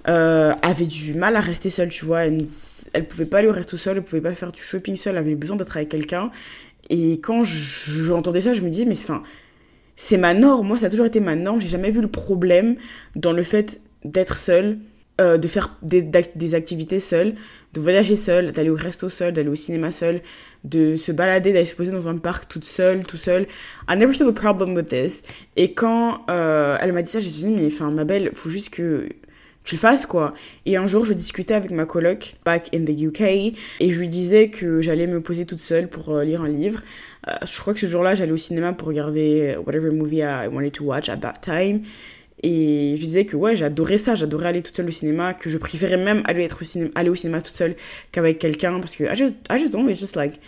[0.08, 2.26] euh, avait du mal à rester seule, tu vois.
[2.26, 2.46] Elle,
[2.94, 5.20] elle pouvait pas aller au resto seule, elle pouvait pas faire du shopping seule, elle
[5.20, 6.32] avait besoin d'être avec quelqu'un.
[6.90, 9.24] Et quand j'entendais ça, je me disais, mais enfin,
[9.96, 10.68] c'est ma norme.
[10.68, 11.60] Moi, ça a toujours été ma norme.
[11.60, 12.78] J'ai jamais vu le problème
[13.16, 14.78] dans le fait d'être seule,
[15.20, 17.34] euh, de faire des, activités seules,
[17.74, 20.22] de voyager seule, d'aller au resto seule, d'aller au cinéma seule,
[20.64, 23.48] de se balader, d'aller se poser dans un parc toute seule, tout seul.
[23.90, 25.24] I never saw a problem with this.
[25.56, 28.70] Et quand euh, elle m'a dit ça, j'ai dit, mais enfin, ma belle, faut juste
[28.70, 29.10] que
[29.68, 30.34] tu fasses quoi.
[30.66, 34.08] Et un jour, je discutais avec ma coloc back in the UK et je lui
[34.08, 36.80] disais que j'allais me poser toute seule pour euh, lire un livre.
[37.28, 40.72] Euh, je crois que ce jour-là, j'allais au cinéma pour regarder whatever movie I wanted
[40.72, 41.82] to watch at that time.
[42.44, 45.58] Et je disais que ouais, j'adorais ça, j'adorais aller toute seule au cinéma, que je
[45.58, 47.76] préférais même aller, au, cinéma, aller au cinéma toute seule
[48.14, 50.40] qu'avec quelqu'un parce que I just, I just it's just like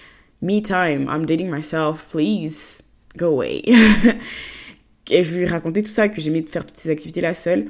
[0.42, 2.84] me time, I'm dating myself, please
[3.18, 3.64] go away.
[5.10, 7.66] et je lui racontais tout ça, que j'aimais faire toutes ces activités-là seule.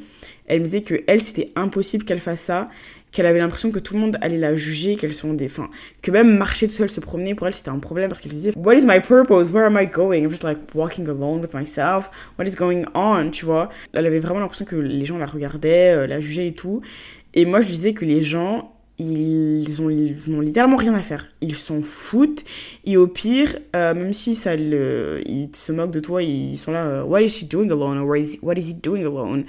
[0.48, 2.70] Elle me disait que elle, c'était impossible qu'elle fasse ça,
[3.12, 5.46] qu'elle avait l'impression que tout le monde allait la juger, qu'elles sont des...
[5.46, 5.70] Enfin,
[6.02, 8.38] que même marcher toute seule, se promener, pour elle, c'était un problème parce qu'elle se
[8.38, 9.52] disait, What is my purpose?
[9.52, 10.22] Where am I going?
[10.22, 12.10] I'm just like walking alone with myself.
[12.38, 13.32] What is going on?
[13.32, 13.70] Tu vois?
[13.94, 16.82] Elle avait vraiment l'impression que les gens la regardaient, euh, la jugeaient et tout.
[17.34, 21.28] Et moi, je disais que les gens ils ont, ils ont littéralement rien à faire.
[21.42, 22.44] Ils s'en foutent.
[22.86, 26.86] Et au pire, euh, même si ça ils se moquent de toi, ils sont là,
[26.86, 27.98] euh, What is she doing alone?
[27.98, 29.46] Or is, what is he doing alone?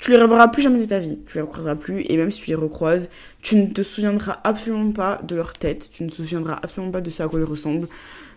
[0.00, 1.18] Tu les reverras plus jamais de ta vie.
[1.26, 2.04] Tu les recroiseras plus.
[2.08, 3.08] Et même si tu les recroises,
[3.40, 5.88] tu ne te souviendras absolument pas de leur tête.
[5.92, 7.88] Tu ne te souviendras absolument pas de ce à quoi ils ressemblent.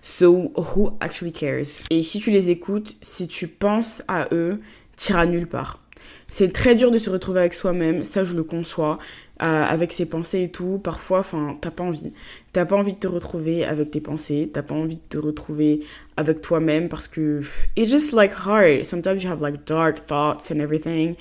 [0.01, 1.83] So, who actually cares?
[1.91, 4.59] Et si tu les écoutes, si tu penses à eux,
[4.97, 5.79] tu iras nulle part.
[6.27, 8.97] C'est très dur de se retrouver avec soi-même, ça je le conçois,
[9.41, 10.79] avec ses pensées et tout.
[10.79, 12.13] Parfois, enfin, t'as pas envie.
[12.53, 15.81] T'as pas envie de te retrouver avec tes pensées, t'as pas envie de te retrouver
[16.15, 17.41] avec toi-même parce que
[17.75, 18.83] it's just like hard.
[18.83, 21.15] Sometimes you have like dark thoughts and everything.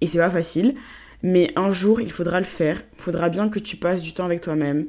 [0.00, 0.74] Et c'est pas facile.
[1.22, 2.82] Mais un jour, il faudra le faire.
[2.96, 4.86] Faudra bien que tu passes du temps avec toi-même,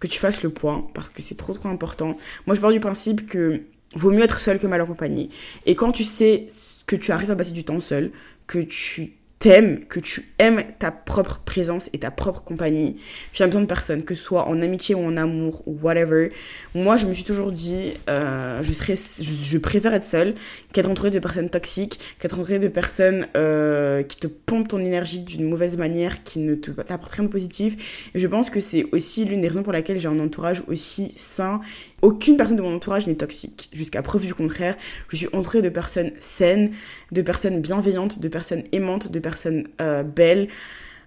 [0.00, 2.16] que tu fasses le point, parce que c'est trop trop important.
[2.46, 3.60] Moi, je pars du principe que
[3.94, 5.28] vaut mieux être seul que mal accompagné.
[5.66, 6.46] Et quand tu sais
[6.86, 8.12] que tu arrives à passer du temps seul,
[8.46, 9.12] que tu
[9.44, 12.96] t'aimes, que tu aimes ta propre présence et ta propre compagnie.
[13.34, 16.32] Tu as besoin de personne, que ce soit en amitié ou en amour ou whatever.
[16.74, 20.34] Moi, je me suis toujours dit, euh, je, serais, je, préfère être seule
[20.72, 25.20] qu'être entourée de personnes toxiques, qu'être entourée de personnes euh, qui te pompent ton énergie
[25.20, 28.08] d'une mauvaise manière, qui ne t'apportent rien de positif.
[28.14, 31.60] Je pense que c'est aussi l'une des raisons pour laquelle j'ai un entourage aussi sain
[32.04, 33.70] aucune personne de mon entourage n'est toxique.
[33.72, 34.76] Jusqu'à preuve du contraire,
[35.08, 36.72] je suis entourée de personnes saines,
[37.12, 40.48] de personnes bienveillantes, de personnes aimantes, de personnes euh, belles,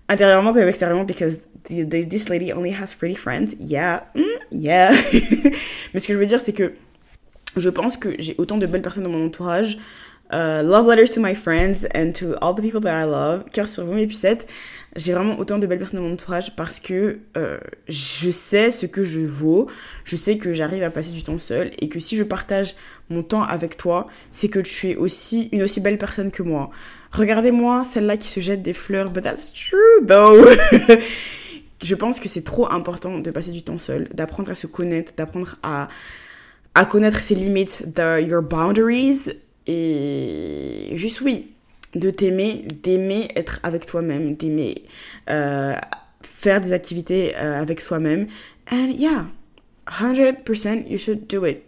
[0.09, 3.55] intérieurement comme extérieurement, because this lady only has pretty friends.
[3.59, 4.91] Yeah, mm, yeah.
[5.93, 6.73] Mais ce que je veux dire, c'est que
[7.55, 9.77] je pense que j'ai autant de belles personnes dans mon entourage
[10.29, 13.45] Uh, love letters to my friends and to all the people that I love.
[13.53, 14.45] Cœur sur vous, mes pucettes.
[14.97, 18.85] J'ai vraiment autant de belles personnes dans mon entourage parce que euh, je sais ce
[18.85, 19.69] que je vaux.
[20.03, 22.75] Je sais que j'arrive à passer du temps seul et que si je partage
[23.09, 26.71] mon temps avec toi, c'est que tu es aussi une aussi belle personne que moi.
[27.11, 30.45] Regardez-moi, celle-là qui se jette des fleurs, but that's true though.
[31.81, 35.13] je pense que c'est trop important de passer du temps seul, d'apprendre à se connaître,
[35.15, 35.87] d'apprendre à,
[36.75, 39.29] à connaître ses limites, the, your boundaries
[39.67, 41.53] et juste oui,
[41.95, 44.83] de t'aimer, d'aimer être avec toi-même, d'aimer
[45.29, 45.73] euh,
[46.21, 48.27] faire des activités euh, avec soi-même.
[48.71, 49.27] And yeah,
[49.87, 51.63] 100% you should do it.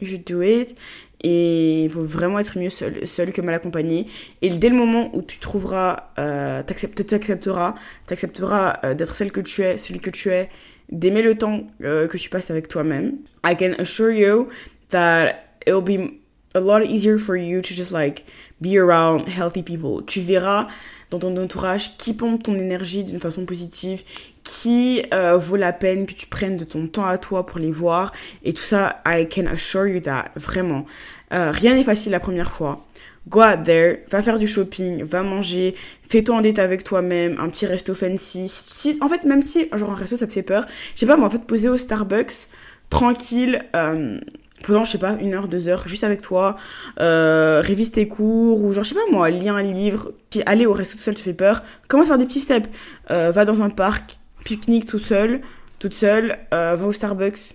[0.00, 0.76] You should do it.
[1.24, 4.06] Et il faut vraiment être mieux seul, seul que mal accompagné.
[4.40, 7.74] Et dès le moment où tu trouveras, euh, t'accepteras,
[8.06, 10.48] t'accepteras euh, d'être celle que tu es, celui que tu es,
[10.90, 13.18] d'aimer le temps que tu passes avec toi-même.
[13.44, 14.48] I can assure you
[14.88, 15.34] that
[15.66, 16.18] it'll be
[16.54, 18.24] a lot easier for you to just like
[18.60, 20.04] be around healthy people.
[20.06, 20.66] Tu verras
[21.10, 24.02] dans ton entourage qui pompe ton énergie d'une façon positive,
[24.42, 27.72] qui euh, vaut la peine que tu prennes de ton temps à toi pour les
[27.72, 28.12] voir.
[28.44, 30.86] Et tout ça, I can assure you that, vraiment.
[31.32, 32.84] Euh, rien n'est facile la première fois.
[33.28, 37.50] Go out there, va faire du shopping, va manger, fais-toi en date avec toi-même, un
[37.50, 38.46] petit resto fancy.
[38.48, 41.18] Si, en fait, même si, genre un resto ça te fait peur, je sais pas,
[41.18, 42.48] moi en fait, poser au Starbucks,
[42.88, 44.18] tranquille, euh,
[44.62, 46.56] pendant, je sais pas, une heure, deux heures, juste avec toi,
[47.00, 50.12] euh, révise tes cours, ou genre, je sais pas moi, lis un livre,
[50.46, 52.68] aller au resto tout seul te fait peur, commence par des petits steps,
[53.10, 55.40] euh, va dans un parc, pique-nique tout seul,
[55.78, 57.54] toute seule, euh, va au Starbucks,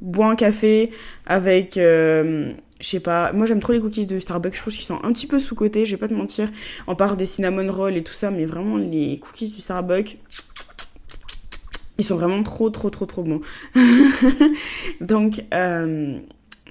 [0.00, 0.90] bois un café
[1.26, 4.98] avec, je sais pas, moi j'aime trop les cookies de Starbucks, je trouve qu'ils sont
[5.04, 6.48] un petit peu sous-cotés, je vais pas te mentir,
[6.86, 10.18] on part des cinnamon rolls et tout ça, mais vraiment les cookies du Starbucks,
[12.00, 13.40] ils sont vraiment trop, trop, trop, trop bons.
[15.02, 15.44] Donc,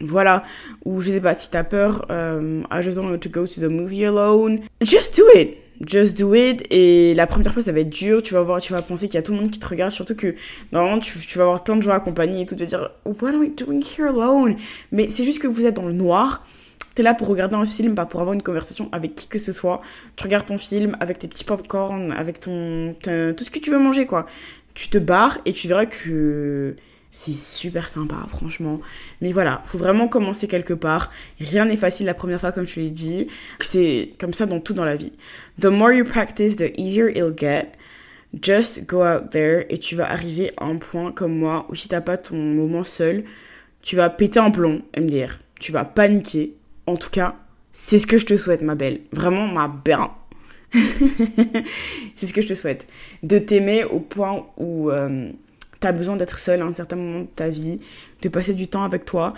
[0.02, 0.44] voilà,
[0.86, 3.62] ou je sais pas, si t'as peur, um, I just don't want to go to
[3.62, 5.58] the movie alone, just do it.
[5.86, 6.66] Just do it.
[6.72, 8.22] Et la première fois, ça va être dur.
[8.22, 9.92] Tu vas voir, tu vas penser qu'il y a tout le monde qui te regarde.
[9.92, 10.36] Surtout que,
[10.74, 12.56] normalement, tu, tu vas avoir plein de gens accompagnés et tout.
[12.56, 14.58] Te dire, what are we doing here alone?
[14.92, 16.44] Mais c'est juste que vous êtes dans le noir.
[16.96, 19.54] T'es là pour regarder un film, pas pour avoir une conversation avec qui que ce
[19.54, 19.80] soit.
[20.18, 23.72] Tu regardes ton film avec tes petits popcorn, avec ton, ton tout ce que tu
[23.72, 24.26] veux manger, quoi.
[24.74, 26.76] Tu te barres et tu verras que
[27.12, 28.80] c'est super sympa, franchement.
[29.22, 31.12] Mais voilà, faut vraiment commencer quelque part.
[31.40, 33.28] Rien n'est facile la première fois, comme je l'ai dit.
[33.60, 35.14] C'est comme ça dans tout dans la vie.
[35.60, 37.72] The more you practice, the easier it'll get.
[38.40, 41.88] Just go out there et tu vas arriver à un point comme moi où si
[41.88, 43.24] t'as pas ton moment seul,
[43.82, 45.40] tu vas péter en plomb, MDR.
[45.60, 46.54] Tu vas paniquer.
[46.86, 47.36] En tout cas,
[47.72, 49.02] c'est ce que je te souhaite, ma belle.
[49.12, 49.98] Vraiment, ma belle.
[52.14, 52.86] c'est ce que je te souhaite.
[53.24, 54.92] De t'aimer au point où.
[54.92, 55.32] Euh,
[55.80, 57.80] t'as besoin d'être seul à un certain moment de ta vie,
[58.22, 59.34] de passer du temps avec toi.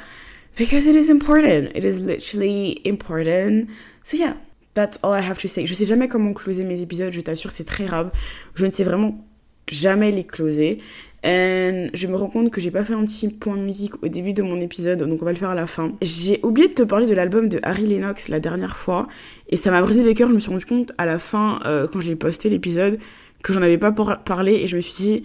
[0.58, 1.70] Because it is important.
[1.76, 3.68] It is literally important.
[4.04, 4.36] So yeah,
[4.74, 5.66] that's all I have to say.
[5.66, 8.12] Je sais jamais comment closer mes épisodes, je t'assure, c'est très grave.
[8.56, 9.26] Je ne sais vraiment
[9.70, 10.80] jamais les closer.
[11.24, 14.34] Et je me rends compte que j'ai pas fait un petit point musique au début
[14.34, 15.94] de mon épisode, donc on va le faire à la fin.
[16.02, 19.08] J'ai oublié de te parler de l'album de Harry Lennox la dernière fois,
[19.48, 20.30] et ça m'a brisé le cœur.
[20.30, 22.98] Je me suis rendu compte à la fin, euh, quand j'ai posté l'épisode,
[23.44, 25.24] que j'en avais pas parlé, et je me suis dit,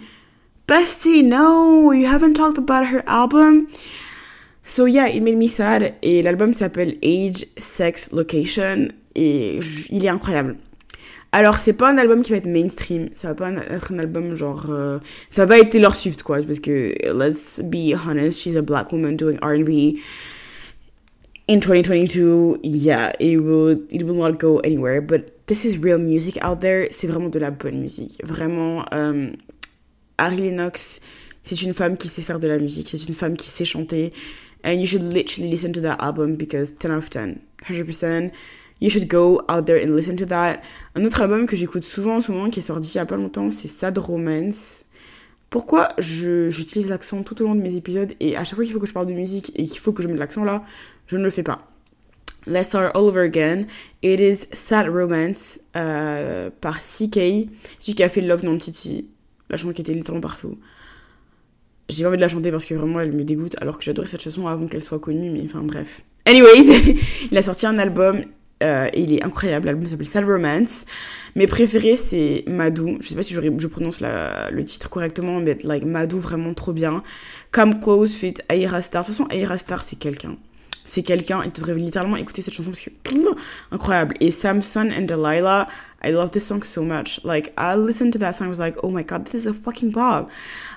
[0.67, 3.69] Bestie, no, you haven't talked about her album.
[4.65, 5.95] So yeah, it made me sad.
[6.01, 8.89] Et l'album s'appelle Age, Sex, Location.
[9.15, 10.57] Et il est incroyable.
[11.31, 13.07] Alors, c'est pas un album qui va être mainstream.
[13.15, 14.65] Ça va pas être un album genre.
[14.69, 14.99] Euh,
[15.29, 16.41] ça va pas être Taylor Swift, quoi.
[16.41, 19.97] Parce que, let's be honest, she's a black woman doing RB.
[21.47, 25.01] In 2022, yeah, it will, it will not go anywhere.
[25.01, 26.87] But this is real music out there.
[26.91, 28.19] C'est vraiment de la bonne musique.
[28.21, 29.31] Vraiment, euh,
[30.17, 30.99] Harry Lennox,
[31.43, 32.89] c'est une femme qui sait faire de la musique.
[32.91, 34.13] C'est une femme qui sait chanter.
[34.65, 37.39] And you should literally listen to that album because 10 out of 10,
[37.69, 38.31] 100%.
[38.79, 40.61] You should go out there and listen to that.
[40.95, 43.05] Un autre album que j'écoute souvent en ce moment qui est sorti il y a
[43.05, 44.85] pas longtemps, c'est Sad Romance.
[45.49, 48.79] Pourquoi j'utilise l'accent tout au long de mes épisodes et à chaque fois qu'il faut
[48.79, 50.63] que je parle de musique et qu'il faut que je mette l'accent là,
[51.07, 51.67] je ne le fais pas.
[52.45, 53.65] Let's Start All Over Again.
[54.03, 57.49] It is Sad Romance euh, par CK,
[57.79, 59.07] celui qui a fait Love Non Titi,
[59.49, 60.57] la chanson qui était littéralement partout.
[61.89, 64.07] J'ai pas envie de la chanter parce que vraiment elle me dégoûte alors que j'adorais
[64.07, 66.03] cette chanson avant qu'elle soit connue, mais enfin bref.
[66.25, 66.97] Anyways,
[67.31, 68.25] il a sorti un album
[68.63, 70.85] euh, il est incroyable, l'album s'appelle Sad Romance.
[71.35, 72.97] Mes préférés, c'est Madou.
[73.01, 77.03] Je sais pas si je, prononce le titre correctement, mais like Madou, vraiment trop bien.
[77.51, 79.03] Come Close fit Aira Star.
[79.03, 80.37] De toute façon, Aira Star, c'est quelqu'un.
[80.85, 82.89] C'est quelqu'un, il devrait littéralement écouter cette chanson parce que
[83.71, 84.15] incroyable.
[84.21, 85.67] Et Samson and Delilah,
[86.03, 87.23] I love this song so much.
[87.23, 89.53] Like I listened to that song, I was like, oh my god, this is a
[89.53, 90.29] fucking pop.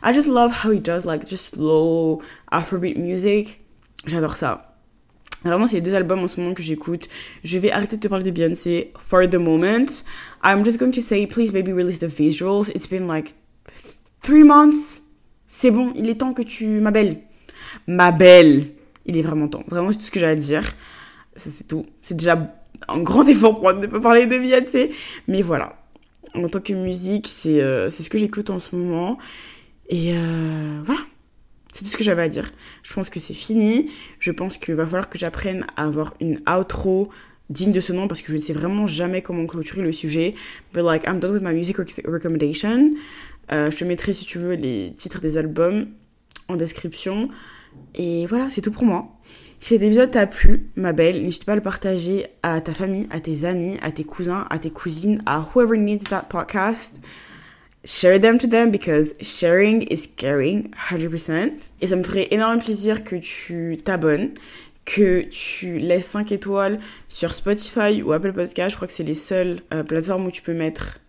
[0.03, 3.61] I just love how he does like just slow Afrobeat music.
[4.07, 4.67] J'adore ça.
[5.45, 7.09] Vraiment, c'est les deux albums en ce moment que j'écoute.
[7.45, 10.05] Je vais arrêter de te parler de Beyoncé for the moment.
[10.45, 12.71] I'm just going to say, please baby release the visuals.
[12.75, 13.35] It's been like
[14.21, 15.03] three months.
[15.47, 16.81] C'est bon, il est temps que tu...
[16.81, 17.23] Ma belle.
[17.87, 18.67] Ma belle.
[19.07, 19.65] Il est vraiment temps.
[19.67, 20.63] Vraiment, c'est tout ce que j'ai à dire.
[21.35, 21.87] C'est tout.
[22.03, 22.37] C'est déjà
[22.89, 24.91] un grand effort pour ne pas parler de Beyoncé.
[25.29, 25.77] Mais voilà.
[26.35, 29.19] En tant que musique, c'est euh, ce que j'écoute en ce moment.
[29.89, 31.01] Et euh, voilà.
[31.73, 32.51] C'est tout ce que j'avais à dire.
[32.83, 33.91] Je pense que c'est fini.
[34.19, 37.11] Je pense qu'il va falloir que j'apprenne à avoir une outro
[37.49, 40.35] digne de ce nom parce que je ne sais vraiment jamais comment clôturer le sujet.
[40.73, 42.93] But like, I'm done with my music recommendation.
[43.53, 45.89] Euh, je te mettrai, si tu veux, les titres des albums
[46.49, 47.29] en description.
[47.95, 49.09] Et voilà, c'est tout pour moi.
[49.63, 53.07] Si cet épisode t'a plu, ma belle, n'hésite pas à le partager à ta famille,
[53.11, 57.01] à tes amis, à tes cousins, à tes cousines, à whoever needs that podcast
[57.85, 61.73] share them to them because sharing is caring 100%.
[61.81, 64.31] Et ça me ferait énormément plaisir que tu t'abonnes,
[64.85, 68.71] que tu laisses 5 étoiles sur Spotify ou Apple Podcast.
[68.71, 71.01] Je crois que c'est les seules euh, plateformes où tu peux mettre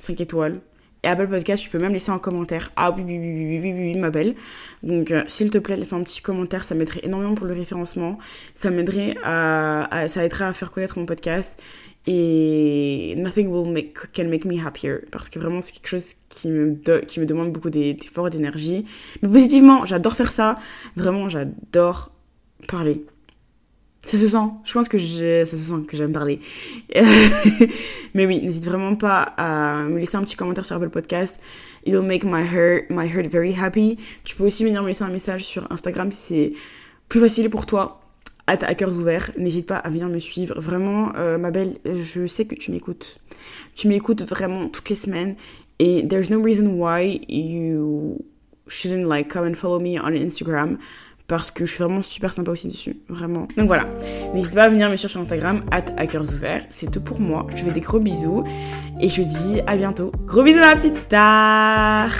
[0.00, 0.60] 5 étoiles.
[1.04, 2.72] Et Apple Podcast, tu peux même laisser un commentaire.
[2.76, 4.34] Ah oui, oui, oui, oui, oui, oui, oui ma belle.
[4.82, 6.64] Donc, euh, s'il te plaît, laisse un petit commentaire.
[6.64, 8.18] Ça m'aiderait énormément pour le référencement.
[8.54, 11.62] Ça m'aiderait à, Ça aiderait à faire connaître mon podcast.
[12.06, 14.94] Et nothing will make, can make me happier.
[15.12, 18.86] Parce que vraiment, c'est quelque chose qui me, qui me demande beaucoup d'efforts et d'énergie.
[19.20, 20.56] Mais positivement, j'adore faire ça.
[20.96, 22.12] Vraiment, j'adore
[22.66, 23.04] parler.
[24.04, 24.50] Ça se sent.
[24.64, 26.40] Je pense que ça se sent que j'aime parler.
[28.14, 31.40] Mais oui, n'hésite vraiment pas à me laisser un petit commentaire sur Apple Podcast.
[31.86, 33.96] It will make my heart, my heart very happy.
[34.24, 36.52] Tu peux aussi venir me laisser un message sur Instagram si c'est
[37.08, 38.00] plus facile pour toi
[38.46, 40.60] à cœurs ouverts, n'hésite pas à venir me suivre.
[40.60, 43.18] Vraiment, euh, ma belle, je sais que tu m'écoutes.
[43.74, 45.36] Tu m'écoutes vraiment toutes les semaines.
[45.78, 48.18] Et there's no reason why you
[48.68, 50.78] shouldn't like come and follow me on Instagram.
[51.26, 52.98] Parce que je suis vraiment super sympa aussi dessus.
[53.08, 53.48] Vraiment.
[53.56, 53.88] Donc voilà.
[54.34, 56.66] N'hésite pas à venir me suivre sur Instagram, at à cœurs ouverts.
[56.70, 57.46] C'est tout pour moi.
[57.50, 58.44] Je te fais des gros bisous.
[59.00, 60.12] Et je dis à bientôt.
[60.26, 62.10] Gros bisous ma petite star